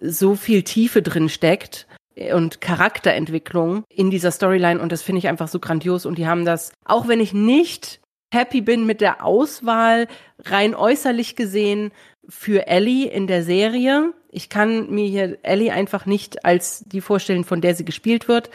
so 0.00 0.36
viel 0.36 0.62
Tiefe 0.62 1.02
drin 1.02 1.28
steckt 1.28 1.86
und 2.32 2.60
Charakterentwicklung 2.60 3.84
in 3.88 4.10
dieser 4.10 4.30
Storyline. 4.30 4.80
Und 4.80 4.92
das 4.92 5.02
finde 5.02 5.18
ich 5.18 5.28
einfach 5.28 5.48
so 5.48 5.58
grandios. 5.58 6.06
Und 6.06 6.16
die 6.16 6.26
haben 6.26 6.44
das, 6.44 6.72
auch 6.84 7.08
wenn 7.08 7.20
ich 7.20 7.34
nicht 7.34 8.00
happy 8.32 8.60
bin 8.60 8.86
mit 8.86 9.00
der 9.00 9.24
Auswahl, 9.24 10.06
rein 10.44 10.74
äußerlich 10.74 11.36
gesehen, 11.36 11.90
für 12.28 12.68
Ellie 12.68 13.08
in 13.08 13.26
der 13.26 13.42
Serie. 13.42 14.12
Ich 14.30 14.48
kann 14.48 14.88
mir 14.90 15.06
hier 15.08 15.38
Ellie 15.42 15.72
einfach 15.72 16.06
nicht 16.06 16.44
als 16.44 16.84
die 16.86 17.00
vorstellen, 17.00 17.44
von 17.44 17.60
der 17.60 17.74
sie 17.74 17.84
gespielt 17.84 18.28
wird 18.28 18.50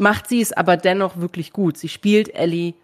macht 0.00 0.28
sie 0.28 0.40
es 0.40 0.52
aber 0.52 0.76
dennoch 0.76 1.18
wirklich 1.18 1.52
gut. 1.52 1.76
Sie 1.76 1.88
spielt 1.88 2.34
Ellie 2.34 2.74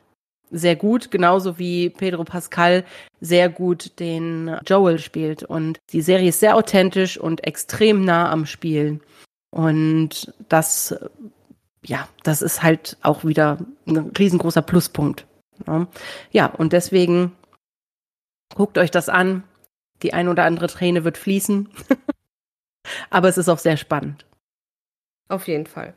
sehr 0.51 0.77
gut, 0.77 1.11
genauso 1.11 1.59
wie 1.59 1.91
Pedro 1.91 2.25
Pascal 2.25 2.85
sehr 3.21 3.49
gut 3.49 3.99
den 3.99 4.57
Joel 4.67 4.99
spielt. 4.99 5.43
Und 5.43 5.79
die 5.91 6.03
Serie 6.03 6.29
ist 6.29 6.41
sehr 6.41 6.55
authentisch 6.57 7.19
und 7.19 7.45
extrem 7.45 8.05
nah 8.05 8.31
am 8.31 8.47
Spielen. 8.47 9.01
Und 9.51 10.33
das, 10.49 10.95
ja, 11.85 12.09
das 12.23 12.43
ist 12.43 12.63
halt 12.63 12.97
auch 13.03 13.25
wieder 13.25 13.59
ein 13.87 14.13
riesengroßer 14.17 14.63
Pluspunkt. 14.63 15.27
Ja, 16.31 16.47
und 16.47 16.75
deswegen 16.75 17.33
guckt 18.55 18.77
euch 18.77 18.91
das 18.91 19.09
an. 19.09 19.43
Die 20.03 20.13
ein 20.13 20.29
oder 20.29 20.45
andere 20.45 20.67
Träne 20.67 21.05
wird 21.05 21.17
fließen. 21.17 21.71
Aber 23.11 23.29
es 23.29 23.39
ist 23.39 23.49
auch 23.49 23.59
sehr 23.59 23.79
spannend. 23.79 24.27
Auf 25.29 25.49
jeden 25.49 25.67
Fall. 25.67 25.95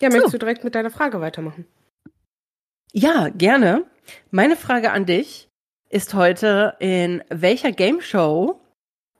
Ja, 0.00 0.08
möchtest 0.08 0.32
so. 0.32 0.38
du 0.38 0.38
direkt 0.38 0.64
mit 0.64 0.74
deiner 0.74 0.90
Frage 0.90 1.20
weitermachen? 1.20 1.66
Ja, 2.92 3.28
gerne. 3.28 3.86
Meine 4.30 4.56
Frage 4.56 4.92
an 4.92 5.06
dich 5.06 5.48
ist 5.88 6.14
heute, 6.14 6.76
in 6.80 7.22
welcher 7.28 7.72
Game 7.72 8.00
Show, 8.00 8.60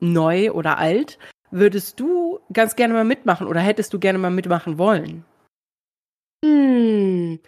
neu 0.00 0.52
oder 0.52 0.78
alt, 0.78 1.18
würdest 1.50 2.00
du 2.00 2.40
ganz 2.52 2.76
gerne 2.76 2.94
mal 2.94 3.04
mitmachen 3.04 3.46
oder 3.46 3.60
hättest 3.60 3.92
du 3.92 3.98
gerne 3.98 4.18
mal 4.18 4.30
mitmachen 4.30 4.78
wollen? 4.78 5.24
Hm. 6.44 7.40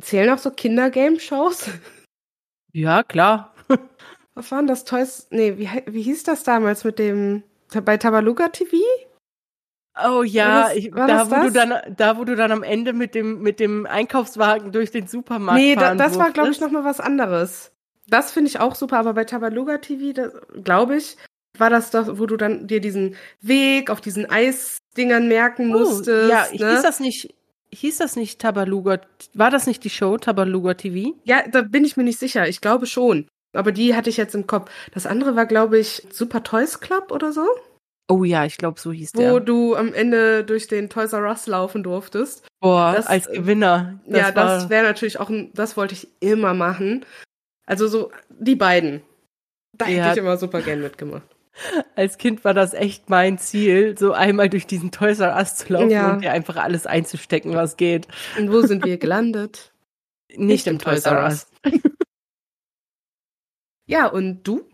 Zählen 0.00 0.30
auch 0.30 0.38
so 0.38 0.50
Kinder-Game-Shows? 0.50 1.70
Ja, 2.72 3.02
klar. 3.02 3.54
Was 4.34 4.50
waren 4.50 4.66
das 4.66 4.84
Toys? 4.84 5.28
Nee, 5.30 5.56
wie, 5.56 5.68
wie 5.86 6.02
hieß 6.02 6.24
das 6.24 6.44
damals 6.44 6.84
mit 6.84 6.98
dem 6.98 7.42
bei 7.84 7.96
Tabaluga 7.96 8.48
TV? 8.50 8.76
Oh 10.04 10.22
ja, 10.22 10.72
ich, 10.72 10.90
da, 10.90 11.30
wo 11.30 11.34
du 11.46 11.52
dann, 11.52 11.74
da 11.96 12.18
wo 12.18 12.24
du 12.24 12.36
dann 12.36 12.52
am 12.52 12.62
Ende 12.62 12.92
mit 12.92 13.14
dem, 13.14 13.40
mit 13.40 13.60
dem 13.60 13.86
Einkaufswagen 13.86 14.70
durch 14.72 14.90
den 14.90 15.06
Supermarkt 15.06 15.60
Nee, 15.60 15.74
da, 15.74 15.94
das 15.94 16.18
war, 16.18 16.32
glaube 16.32 16.50
ich, 16.50 16.60
nochmal 16.60 16.84
was 16.84 17.00
anderes. 17.00 17.72
Das 18.06 18.30
finde 18.30 18.50
ich 18.50 18.60
auch 18.60 18.74
super, 18.74 18.98
aber 18.98 19.14
bei 19.14 19.24
Tabaluga 19.24 19.78
TV, 19.78 20.30
glaube 20.62 20.96
ich, 20.96 21.16
war 21.58 21.70
das 21.70 21.90
doch, 21.90 22.18
wo 22.18 22.26
du 22.26 22.36
dann 22.36 22.66
dir 22.66 22.80
diesen 22.80 23.16
Weg 23.40 23.90
auf 23.90 24.00
diesen 24.00 24.28
Eisdingern 24.30 25.28
merken 25.28 25.74
oh, 25.74 25.78
musstest. 25.78 26.30
Ja, 26.30 26.46
ne? 26.52 26.72
hieß 26.72 26.82
das 26.82 27.00
nicht, 27.00 27.34
hieß 27.72 27.98
das 27.98 28.16
nicht 28.16 28.38
Tabaluga, 28.40 29.00
war 29.32 29.50
das 29.50 29.66
nicht 29.66 29.82
die 29.82 29.90
Show 29.90 30.18
Tabaluga 30.18 30.74
TV? 30.74 31.16
Ja, 31.24 31.48
da 31.48 31.62
bin 31.62 31.84
ich 31.84 31.96
mir 31.96 32.04
nicht 32.04 32.18
sicher. 32.18 32.46
Ich 32.48 32.60
glaube 32.60 32.86
schon. 32.86 33.26
Aber 33.54 33.72
die 33.72 33.94
hatte 33.94 34.10
ich 34.10 34.18
jetzt 34.18 34.34
im 34.34 34.46
Kopf. 34.46 34.70
Das 34.92 35.06
andere 35.06 35.34
war, 35.34 35.46
glaube 35.46 35.78
ich, 35.78 36.06
Super 36.10 36.42
Toys 36.42 36.80
Club 36.80 37.10
oder 37.10 37.32
so. 37.32 37.46
Oh 38.08 38.22
ja, 38.22 38.44
ich 38.44 38.56
glaube, 38.56 38.78
so 38.78 38.92
hieß 38.92 39.12
der. 39.12 39.32
Wo 39.32 39.40
du 39.40 39.74
am 39.74 39.92
Ende 39.92 40.44
durch 40.44 40.68
den 40.68 40.88
Toys 40.88 41.12
R 41.12 41.28
Us 41.28 41.46
laufen 41.46 41.82
durftest. 41.82 42.46
Boah, 42.60 42.92
das, 42.94 43.06
als 43.06 43.26
Gewinner. 43.26 43.98
Das 44.06 44.20
ja, 44.20 44.30
das 44.30 44.70
wäre 44.70 44.84
natürlich 44.84 45.18
auch 45.18 45.28
ein, 45.28 45.50
das 45.54 45.76
wollte 45.76 45.94
ich 45.94 46.08
immer 46.20 46.54
machen. 46.54 47.04
Also 47.66 47.88
so, 47.88 48.12
die 48.30 48.54
beiden. 48.54 49.02
Da 49.72 49.88
ja. 49.88 50.04
hätte 50.04 50.20
ich 50.20 50.24
immer 50.24 50.36
super 50.36 50.62
gern 50.62 50.80
mitgemacht. 50.80 51.26
Als 51.96 52.18
Kind 52.18 52.44
war 52.44 52.54
das 52.54 52.74
echt 52.74 53.10
mein 53.10 53.38
Ziel, 53.38 53.96
so 53.98 54.12
einmal 54.12 54.48
durch 54.48 54.66
diesen 54.66 54.90
Toys 54.90 55.20
R 55.20 55.34
Us 55.36 55.56
zu 55.56 55.72
laufen 55.72 55.90
ja. 55.90 56.12
und 56.12 56.22
dir 56.22 56.32
einfach 56.32 56.56
alles 56.56 56.86
einzustecken, 56.86 57.54
was 57.54 57.76
geht. 57.76 58.06
Und 58.38 58.52
wo 58.52 58.60
sind 58.62 58.84
wir 58.84 58.98
gelandet? 58.98 59.72
Nicht, 60.28 60.38
Nicht 60.38 60.66
im, 60.66 60.74
im 60.74 60.78
Toys 60.78 61.04
R 61.06 61.24
Us. 61.24 61.48
ja, 63.86 64.06
und 64.06 64.42
du? 64.44 64.68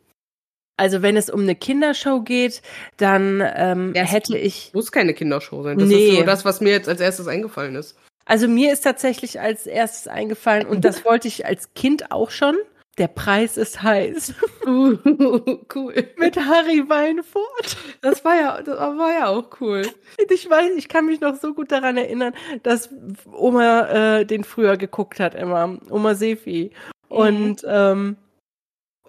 Also 0.76 1.02
wenn 1.02 1.16
es 1.16 1.30
um 1.30 1.42
eine 1.42 1.54
Kindershow 1.54 2.20
geht, 2.20 2.62
dann 2.96 3.42
ähm, 3.56 3.92
ja, 3.94 4.02
hätte 4.02 4.36
ich. 4.36 4.72
Muss 4.74 4.90
keine 4.90 5.14
Kindershow 5.14 5.62
sein. 5.62 5.78
Das 5.78 5.88
nee. 5.88 6.08
ist 6.08 6.16
so 6.16 6.22
das, 6.22 6.44
was 6.44 6.60
mir 6.60 6.70
jetzt 6.70 6.88
als 6.88 7.00
erstes 7.00 7.28
eingefallen 7.28 7.76
ist. 7.76 7.96
Also 8.24 8.48
mir 8.48 8.72
ist 8.72 8.82
tatsächlich 8.82 9.40
als 9.40 9.66
erstes 9.66 10.08
eingefallen 10.08 10.66
und 10.66 10.84
das 10.84 11.04
wollte 11.04 11.28
ich 11.28 11.44
als 11.44 11.74
Kind 11.74 12.12
auch 12.12 12.30
schon. 12.30 12.56
Der 12.98 13.08
Preis 13.08 13.56
ist 13.56 13.82
heiß. 13.82 14.34
Uh, 14.66 14.98
cool. 15.74 15.94
Mit 16.18 16.36
Harry 16.36 16.84
Weinfurt. 16.88 17.76
Das 18.02 18.22
war 18.22 18.36
ja, 18.36 18.62
das 18.62 18.76
war 18.78 19.12
ja 19.12 19.28
auch 19.28 19.48
cool. 19.60 19.88
Ich 20.30 20.48
weiß, 20.48 20.72
ich 20.76 20.88
kann 20.88 21.06
mich 21.06 21.20
noch 21.20 21.36
so 21.36 21.54
gut 21.54 21.72
daran 21.72 21.96
erinnern, 21.96 22.34
dass 22.62 22.90
Oma 23.32 24.18
äh, 24.18 24.26
den 24.26 24.44
früher 24.44 24.76
geguckt 24.76 25.20
hat, 25.20 25.34
immer. 25.34 25.78
Oma 25.88 26.14
Sefi. 26.14 26.72
Und 27.08 27.62
mhm. 27.62 27.68
ähm, 27.68 28.16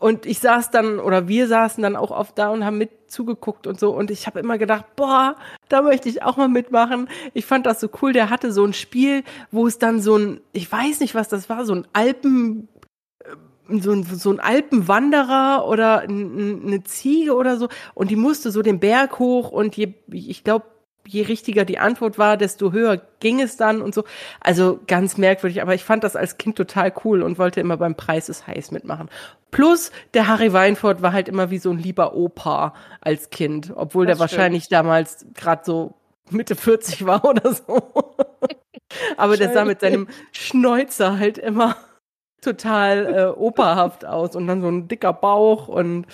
und 0.04 0.26
ich 0.26 0.40
saß 0.40 0.70
dann, 0.70 1.00
oder 1.00 1.30
wir 1.30 1.48
saßen 1.48 1.82
dann 1.82 1.96
auch 1.96 2.12
oft 2.12 2.38
da 2.38 2.50
und 2.50 2.66
haben 2.66 2.78
mit 2.78 3.10
zugeguckt 3.10 3.68
und 3.68 3.80
so. 3.80 3.92
Und 3.92 4.12
ich 4.12 4.28
habe 4.28 4.42
immer 4.42 4.58
gedacht, 4.58 4.98
boah, 4.98 5.38
da 5.70 5.82
möchte 5.82 6.10
ich 6.10 6.24
auch 6.24 6.36
mal 6.36 6.50
mitmachen. 6.50 7.08
Ich 7.34 7.46
fand 7.46 7.66
das 7.66 7.80
so 7.80 7.88
cool. 8.02 8.12
Der 8.12 8.30
hatte 8.30 8.52
so 8.52 8.66
ein 8.66 8.74
Spiel, 8.74 9.24
wo 9.50 9.66
es 9.66 9.80
dann 9.80 10.02
so 10.02 10.18
ein, 10.18 10.42
ich 10.52 10.70
weiß 10.70 11.00
nicht, 11.00 11.16
was 11.16 11.30
das 11.30 11.48
war, 11.48 11.64
so 11.64 11.74
ein 11.74 11.88
Alpen, 11.94 12.68
äh, 13.24 13.80
so 13.80 13.94
ein, 13.94 14.04
so 14.04 14.30
ein 14.30 14.42
Alpenwanderer 14.42 15.66
oder 15.70 16.02
eine 16.02 16.84
Ziege 16.84 17.34
oder 17.34 17.56
so. 17.56 17.70
Und 17.94 18.12
die 18.12 18.18
musste 18.18 18.52
so 18.52 18.62
den 18.62 18.82
Berg 18.82 19.20
hoch 19.20 19.52
und 19.52 19.78
je, 19.78 19.94
ich 20.12 20.44
glaube, 20.44 20.66
je 21.08 21.24
richtiger 21.24 21.66
die 21.66 21.80
Antwort 21.80 22.18
war, 22.18 22.38
desto 22.38 22.72
höher 22.72 23.02
ging 23.20 23.42
es 23.42 23.58
dann 23.58 23.82
und 23.82 23.94
so. 23.94 24.04
Also 24.40 24.80
ganz 24.88 25.18
merkwürdig, 25.18 25.62
aber 25.62 25.74
ich 25.74 25.84
fand 25.84 26.04
das 26.04 26.16
als 26.16 26.38
Kind 26.38 26.56
total 26.56 26.94
cool 27.04 27.24
und 27.24 27.38
wollte 27.38 27.60
immer 27.60 27.78
beim 27.78 27.96
Preis 27.96 28.30
ist 28.30 28.48
heiß 28.48 28.72
mitmachen. 28.72 29.10
Plus, 29.52 29.92
der 30.14 30.28
Harry 30.28 30.54
Weinfurt 30.54 31.02
war 31.02 31.14
halt 31.14 31.30
immer 31.30 31.52
wie 31.52 31.60
so 31.60 31.72
ein 31.72 31.78
lieber 31.78 32.16
Opa 32.16 32.74
als 33.02 33.30
Kind, 33.30 33.72
obwohl 33.76 34.06
das 34.06 34.18
der 34.18 34.28
stimmt. 34.28 34.40
wahrscheinlich 34.40 34.70
damals 34.70 35.26
gerade 35.34 35.64
so 35.66 35.94
Mitte 36.30 36.56
40 36.56 37.06
war 37.06 37.24
oder 37.30 37.54
so. 37.54 38.16
aber 39.18 39.38
der 39.38 39.54
sah 39.54 39.66
mit 39.66 39.82
seinem 39.82 40.08
Schnäuzer 40.32 41.20
halt 41.20 41.38
immer 41.38 41.76
total 42.42 43.14
äh, 43.14 43.26
operhaft 43.26 44.06
aus 44.06 44.36
und 44.36 44.48
dann 44.48 44.62
so 44.62 44.68
ein 44.70 44.88
dicker 44.88 45.14
Bauch 45.14 45.68
und 45.68 46.06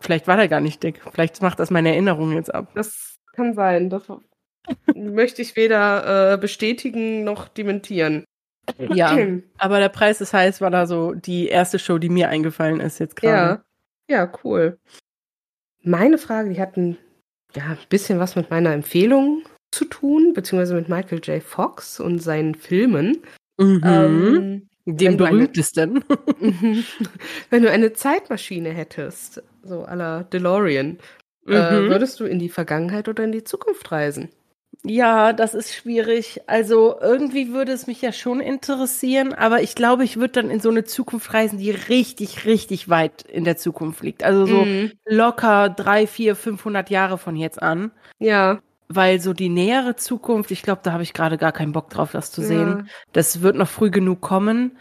vielleicht 0.00 0.26
war 0.26 0.36
der 0.36 0.48
gar 0.48 0.60
nicht 0.60 0.82
dick. 0.82 1.02
Vielleicht 1.12 1.42
macht 1.42 1.58
das 1.58 1.70
meine 1.70 1.90
Erinnerung 1.90 2.32
jetzt 2.32 2.54
ab. 2.54 2.68
Das 2.74 3.13
kann 3.34 3.54
sein. 3.54 3.90
Das 3.90 4.04
möchte 4.94 5.42
ich 5.42 5.56
weder 5.56 6.32
äh, 6.32 6.38
bestätigen 6.38 7.24
noch 7.24 7.48
dementieren. 7.48 8.24
Ja, 8.78 9.16
aber 9.58 9.78
der 9.78 9.88
Preis 9.88 10.20
ist 10.20 10.32
heiß 10.32 10.60
war 10.60 10.70
da 10.70 10.86
so 10.86 11.12
die 11.12 11.48
erste 11.48 11.78
Show, 11.78 11.98
die 11.98 12.08
mir 12.08 12.28
eingefallen 12.28 12.80
ist 12.80 12.98
jetzt 12.98 13.16
gerade. 13.16 13.62
Ja. 14.08 14.16
ja, 14.16 14.32
cool. 14.42 14.78
Meine 15.82 16.18
Frage, 16.18 16.50
die 16.50 16.60
hat 16.60 16.76
ein 16.76 16.96
ja, 17.54 17.76
bisschen 17.88 18.18
was 18.18 18.36
mit 18.36 18.50
meiner 18.50 18.72
Empfehlung 18.72 19.42
zu 19.70 19.84
tun, 19.84 20.32
beziehungsweise 20.32 20.74
mit 20.74 20.88
Michael 20.88 21.20
J. 21.20 21.42
Fox 21.42 22.00
und 22.00 22.20
seinen 22.20 22.54
Filmen. 22.54 23.18
Mhm. 23.58 23.82
Ähm, 23.84 24.68
Dem 24.86 25.16
berühmtesten. 25.16 26.04
Eine, 26.40 26.84
wenn 27.50 27.62
du 27.62 27.70
eine 27.70 27.92
Zeitmaschine 27.92 28.70
hättest, 28.70 29.42
so 29.62 29.82
aller 29.82 30.24
DeLorean, 30.24 30.92
äh, 30.96 30.98
mhm. 31.44 31.54
Äh, 31.54 31.88
würdest 31.90 32.20
du 32.20 32.24
in 32.24 32.38
die 32.38 32.48
Vergangenheit 32.48 33.08
oder 33.08 33.24
in 33.24 33.32
die 33.32 33.44
Zukunft 33.44 33.90
reisen? 33.92 34.30
Ja, 34.86 35.32
das 35.32 35.54
ist 35.54 35.74
schwierig. 35.74 36.42
Also 36.46 36.96
irgendwie 37.00 37.52
würde 37.52 37.72
es 37.72 37.86
mich 37.86 38.02
ja 38.02 38.12
schon 38.12 38.40
interessieren, 38.40 39.32
aber 39.32 39.62
ich 39.62 39.74
glaube, 39.74 40.04
ich 40.04 40.16
würde 40.16 40.42
dann 40.42 40.50
in 40.50 40.60
so 40.60 40.68
eine 40.68 40.84
Zukunft 40.84 41.32
reisen, 41.32 41.58
die 41.58 41.70
richtig, 41.70 42.44
richtig 42.44 42.88
weit 42.88 43.22
in 43.22 43.44
der 43.44 43.56
Zukunft 43.56 44.02
liegt. 44.02 44.22
Also 44.24 44.44
so 44.46 44.64
mhm. 44.64 44.92
locker 45.06 45.70
drei, 45.70 46.06
vier, 46.06 46.36
500 46.36 46.90
Jahre 46.90 47.16
von 47.16 47.36
jetzt 47.36 47.62
an. 47.62 47.92
Ja. 48.18 48.60
Weil 48.88 49.20
so 49.20 49.32
die 49.32 49.48
nähere 49.48 49.96
Zukunft, 49.96 50.50
ich 50.50 50.62
glaube, 50.62 50.82
da 50.82 50.92
habe 50.92 51.02
ich 51.02 51.14
gerade 51.14 51.38
gar 51.38 51.52
keinen 51.52 51.72
Bock 51.72 51.88
drauf, 51.88 52.12
das 52.12 52.30
zu 52.30 52.42
sehen. 52.42 52.68
Ja. 52.80 52.84
Das 53.12 53.40
wird 53.40 53.56
noch 53.56 53.68
früh 53.68 53.90
genug 53.90 54.20
kommen. 54.20 54.76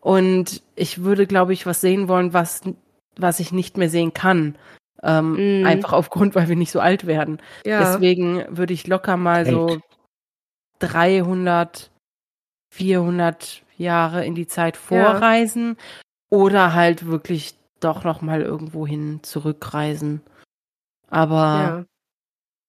Und 0.00 0.62
ich 0.74 1.02
würde, 1.02 1.26
glaube 1.26 1.54
ich, 1.54 1.64
was 1.64 1.80
sehen 1.80 2.08
wollen, 2.08 2.34
was, 2.34 2.60
was 3.16 3.40
ich 3.40 3.52
nicht 3.52 3.78
mehr 3.78 3.88
sehen 3.88 4.12
kann. 4.12 4.56
Ähm, 5.02 5.62
mm. 5.62 5.66
Einfach 5.66 5.92
aufgrund, 5.92 6.34
weil 6.34 6.48
wir 6.48 6.56
nicht 6.56 6.72
so 6.72 6.80
alt 6.80 7.06
werden. 7.06 7.40
Ja. 7.64 7.80
Deswegen 7.80 8.44
würde 8.48 8.72
ich 8.72 8.86
locker 8.86 9.16
mal 9.16 9.46
Welt. 9.46 9.54
so 9.54 9.78
300, 10.80 11.90
400 12.70 13.62
Jahre 13.76 14.24
in 14.24 14.34
die 14.34 14.46
Zeit 14.46 14.76
vorreisen 14.76 15.76
ja. 15.78 16.38
oder 16.38 16.74
halt 16.74 17.06
wirklich 17.06 17.56
doch 17.80 18.04
noch 18.04 18.22
mal 18.22 18.42
irgendwo 18.42 18.86
hin 18.86 19.20
zurückreisen. 19.22 20.22
Aber 21.08 21.34
ja. 21.34 21.84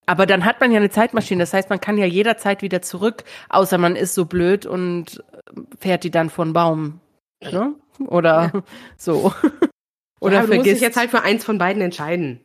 aber 0.05 0.25
dann 0.25 0.45
hat 0.45 0.59
man 0.59 0.71
ja 0.71 0.77
eine 0.77 0.89
Zeitmaschine, 0.89 1.41
das 1.41 1.53
heißt, 1.53 1.69
man 1.69 1.79
kann 1.79 1.97
ja 1.97 2.05
jederzeit 2.05 2.61
wieder 2.61 2.81
zurück, 2.81 3.23
außer 3.49 3.77
man 3.77 3.95
ist 3.95 4.13
so 4.13 4.25
blöd 4.25 4.65
und 4.65 5.23
fährt 5.79 6.03
die 6.03 6.11
dann 6.11 6.29
vor 6.29 6.45
den 6.45 6.53
Baum, 6.53 6.99
ne? 7.41 7.73
Oder 8.05 8.51
ja. 8.53 8.61
so. 8.97 9.33
Oder 10.19 10.35
ja, 10.35 10.41
du 10.41 10.47
vergisst. 10.47 10.65
musst 10.67 10.75
dich 10.75 10.81
jetzt 10.81 10.97
halt 10.97 11.09
für 11.11 11.21
eins 11.21 11.45
von 11.45 11.57
beiden 11.57 11.81
entscheiden. 11.81 12.41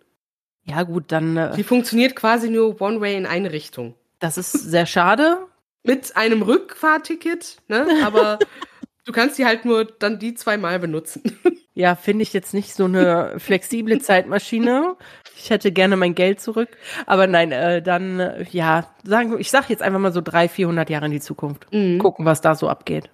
Ja, 0.64 0.82
gut, 0.84 1.04
dann. 1.08 1.36
Äh, 1.36 1.56
Die 1.56 1.64
funktioniert 1.64 2.14
quasi 2.16 2.48
nur 2.50 2.80
One 2.80 3.00
Way 3.00 3.16
in 3.16 3.26
eine 3.26 3.52
Richtung. 3.52 3.94
Das 4.18 4.38
ist 4.38 4.52
sehr 4.52 4.86
schade. 4.86 5.38
Mit 5.84 6.16
einem 6.16 6.42
Rückfahrticket, 6.42 7.56
ne? 7.68 7.86
Aber 8.04 8.38
du 9.04 9.12
kannst 9.12 9.36
die 9.38 9.46
halt 9.46 9.64
nur 9.64 9.84
dann 9.84 10.18
die 10.18 10.34
zweimal 10.34 10.78
benutzen. 10.78 11.22
Ja, 11.74 11.94
finde 11.94 12.22
ich 12.22 12.34
jetzt 12.34 12.52
nicht 12.52 12.74
so 12.74 12.84
eine 12.84 13.36
flexible 13.38 13.98
Zeitmaschine. 13.98 14.94
Ich 15.38 15.48
hätte 15.48 15.72
gerne 15.72 15.96
mein 15.96 16.14
Geld 16.14 16.38
zurück. 16.38 16.68
Aber 17.06 17.26
nein, 17.26 17.50
äh, 17.50 17.80
dann, 17.80 18.20
äh, 18.20 18.44
ja, 18.50 18.94
sagen, 19.04 19.38
ich 19.38 19.50
sag 19.50 19.70
jetzt 19.70 19.82
einfach 19.82 19.98
mal 19.98 20.12
so 20.12 20.20
300, 20.20 20.50
400 20.50 20.90
Jahre 20.90 21.06
in 21.06 21.12
die 21.12 21.20
Zukunft. 21.20 21.66
Mhm. 21.72 21.98
Gucken, 21.98 22.26
was 22.26 22.42
da 22.42 22.54
so 22.56 22.68
abgeht. 22.68 23.08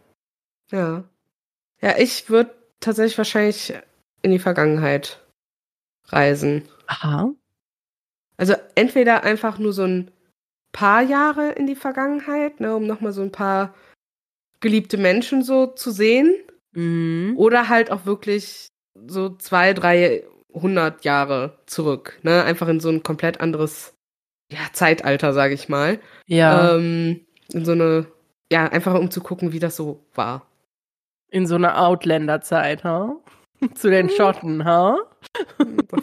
Ja. 0.73 1.05
Ja, 1.81 1.99
ich 1.99 2.31
würde 2.31 2.51
tatsächlich 2.81 3.17
wahrscheinlich 3.17 3.75
in 4.23 4.31
die 4.31 4.39
Vergangenheit 4.39 5.25
reisen. 6.07 6.69
Aha. 6.87 7.33
Also 8.37 8.55
entweder 8.75 9.25
einfach 9.25 9.59
nur 9.59 9.73
so 9.73 9.85
ein 9.85 10.11
paar 10.73 11.03
Jahre 11.03 11.51
in 11.53 11.67
die 11.67 11.77
Vergangenheit, 11.77 12.61
ne, 12.61 12.75
um 12.75 12.87
nochmal 12.87 13.13
so 13.13 13.23
ein 13.23 13.33
paar 13.33 13.75
geliebte 14.61 14.97
Menschen 14.97 15.43
so 15.43 15.67
zu 15.67 15.91
sehen. 15.91 16.35
Mhm. 16.73 17.35
Oder 17.37 17.69
halt 17.69 17.91
auch 17.91 18.07
wirklich 18.07 18.69
so 19.07 19.31
zwei, 19.37 19.73
drei 19.75 20.25
hundert 20.53 21.05
Jahre 21.05 21.59
zurück. 21.67 22.19
Ne? 22.23 22.43
Einfach 22.45 22.69
in 22.69 22.81
so 22.81 22.89
ein 22.89 23.03
komplett 23.03 23.41
anderes 23.41 23.95
ja, 24.51 24.61
Zeitalter, 24.73 25.33
sage 25.33 25.55
ich 25.55 25.69
mal. 25.69 26.01
Ja. 26.27 26.75
Ähm, 26.75 27.27
in 27.53 27.65
so 27.65 27.73
eine, 27.73 28.07
ja, 28.53 28.67
einfach 28.67 28.95
um 28.95 29.11
zu 29.11 29.21
gucken, 29.21 29.53
wie 29.53 29.59
das 29.59 29.77
so 29.77 30.05
war. 30.15 30.47
In 31.31 31.47
so 31.47 31.57
einer 31.57 31.81
Outlander-Zeit, 31.81 32.85
ha? 32.85 33.17
Zu 33.75 33.91
den 33.91 34.09
Schotten, 34.11 34.65
ha? 34.65 34.99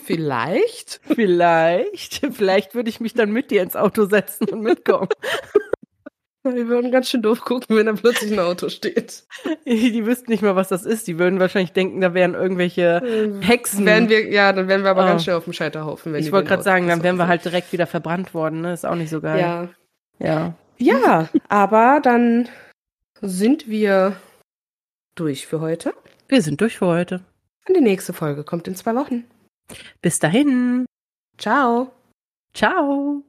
Vielleicht. 0.03 0.99
Vielleicht. 1.15 2.21
Vielleicht 2.33 2.75
würde 2.75 2.89
ich 2.89 2.99
mich 2.99 3.13
dann 3.13 3.31
mit 3.31 3.51
dir 3.51 3.63
ins 3.63 3.75
Auto 3.75 4.05
setzen 4.05 4.49
und 4.49 4.61
mitkommen. 4.61 5.09
Wir 6.43 6.67
würden 6.67 6.91
ganz 6.91 7.09
schön 7.09 7.23
doof 7.23 7.41
gucken, 7.41 7.75
wenn 7.75 7.87
da 7.87 7.93
plötzlich 7.93 8.31
ein 8.31 8.37
Auto 8.37 8.69
steht. 8.69 9.23
Die 9.65 10.05
wüssten 10.05 10.29
nicht 10.29 10.43
mal, 10.43 10.55
was 10.55 10.67
das 10.67 10.85
ist. 10.85 11.07
Die 11.07 11.17
würden 11.17 11.39
wahrscheinlich 11.39 11.71
denken, 11.71 12.01
da 12.01 12.13
wären 12.13 12.35
irgendwelche 12.35 13.39
Hexen. 13.41 13.83
Wären 13.83 14.09
wir, 14.09 14.29
ja, 14.31 14.53
dann 14.53 14.67
wären 14.67 14.83
wir 14.83 14.91
aber 14.91 15.05
Oh. 15.05 15.07
ganz 15.07 15.23
schnell 15.23 15.37
auf 15.37 15.45
dem 15.45 15.53
Scheiterhaufen. 15.53 16.13
Ich 16.13 16.25
die 16.27 16.31
wollte 16.31 16.49
gerade 16.49 16.61
sagen, 16.61 16.87
dann 16.87 17.01
wären 17.01 17.15
wir 17.17 17.27
halt 17.27 17.43
direkt 17.45 17.73
wieder 17.73 17.87
verbrannt 17.87 18.35
worden. 18.35 18.61
Ne? 18.61 18.73
Ist 18.73 18.85
auch 18.85 18.93
nicht 18.93 19.09
so 19.09 19.21
geil. 19.21 19.39
Ja. 19.39 19.69
Ja. 20.19 20.53
Ja, 20.77 21.29
aber 21.49 21.99
dann 22.03 22.47
sind 23.21 23.67
wir 23.67 24.15
durch 25.15 25.47
für 25.47 25.61
heute. 25.61 25.93
Wir 26.27 26.43
sind 26.43 26.61
durch 26.61 26.77
für 26.77 26.85
heute. 26.85 27.21
Und 27.67 27.75
die 27.75 27.81
nächste 27.81 28.13
Folge 28.13 28.43
kommt 28.43 28.67
in 28.67 28.75
zwei 28.75 28.95
Wochen. 28.95 29.25
Bis 30.01 30.19
dahin. 30.19 30.85
Ciao. 31.37 31.91
Ciao. 32.53 33.23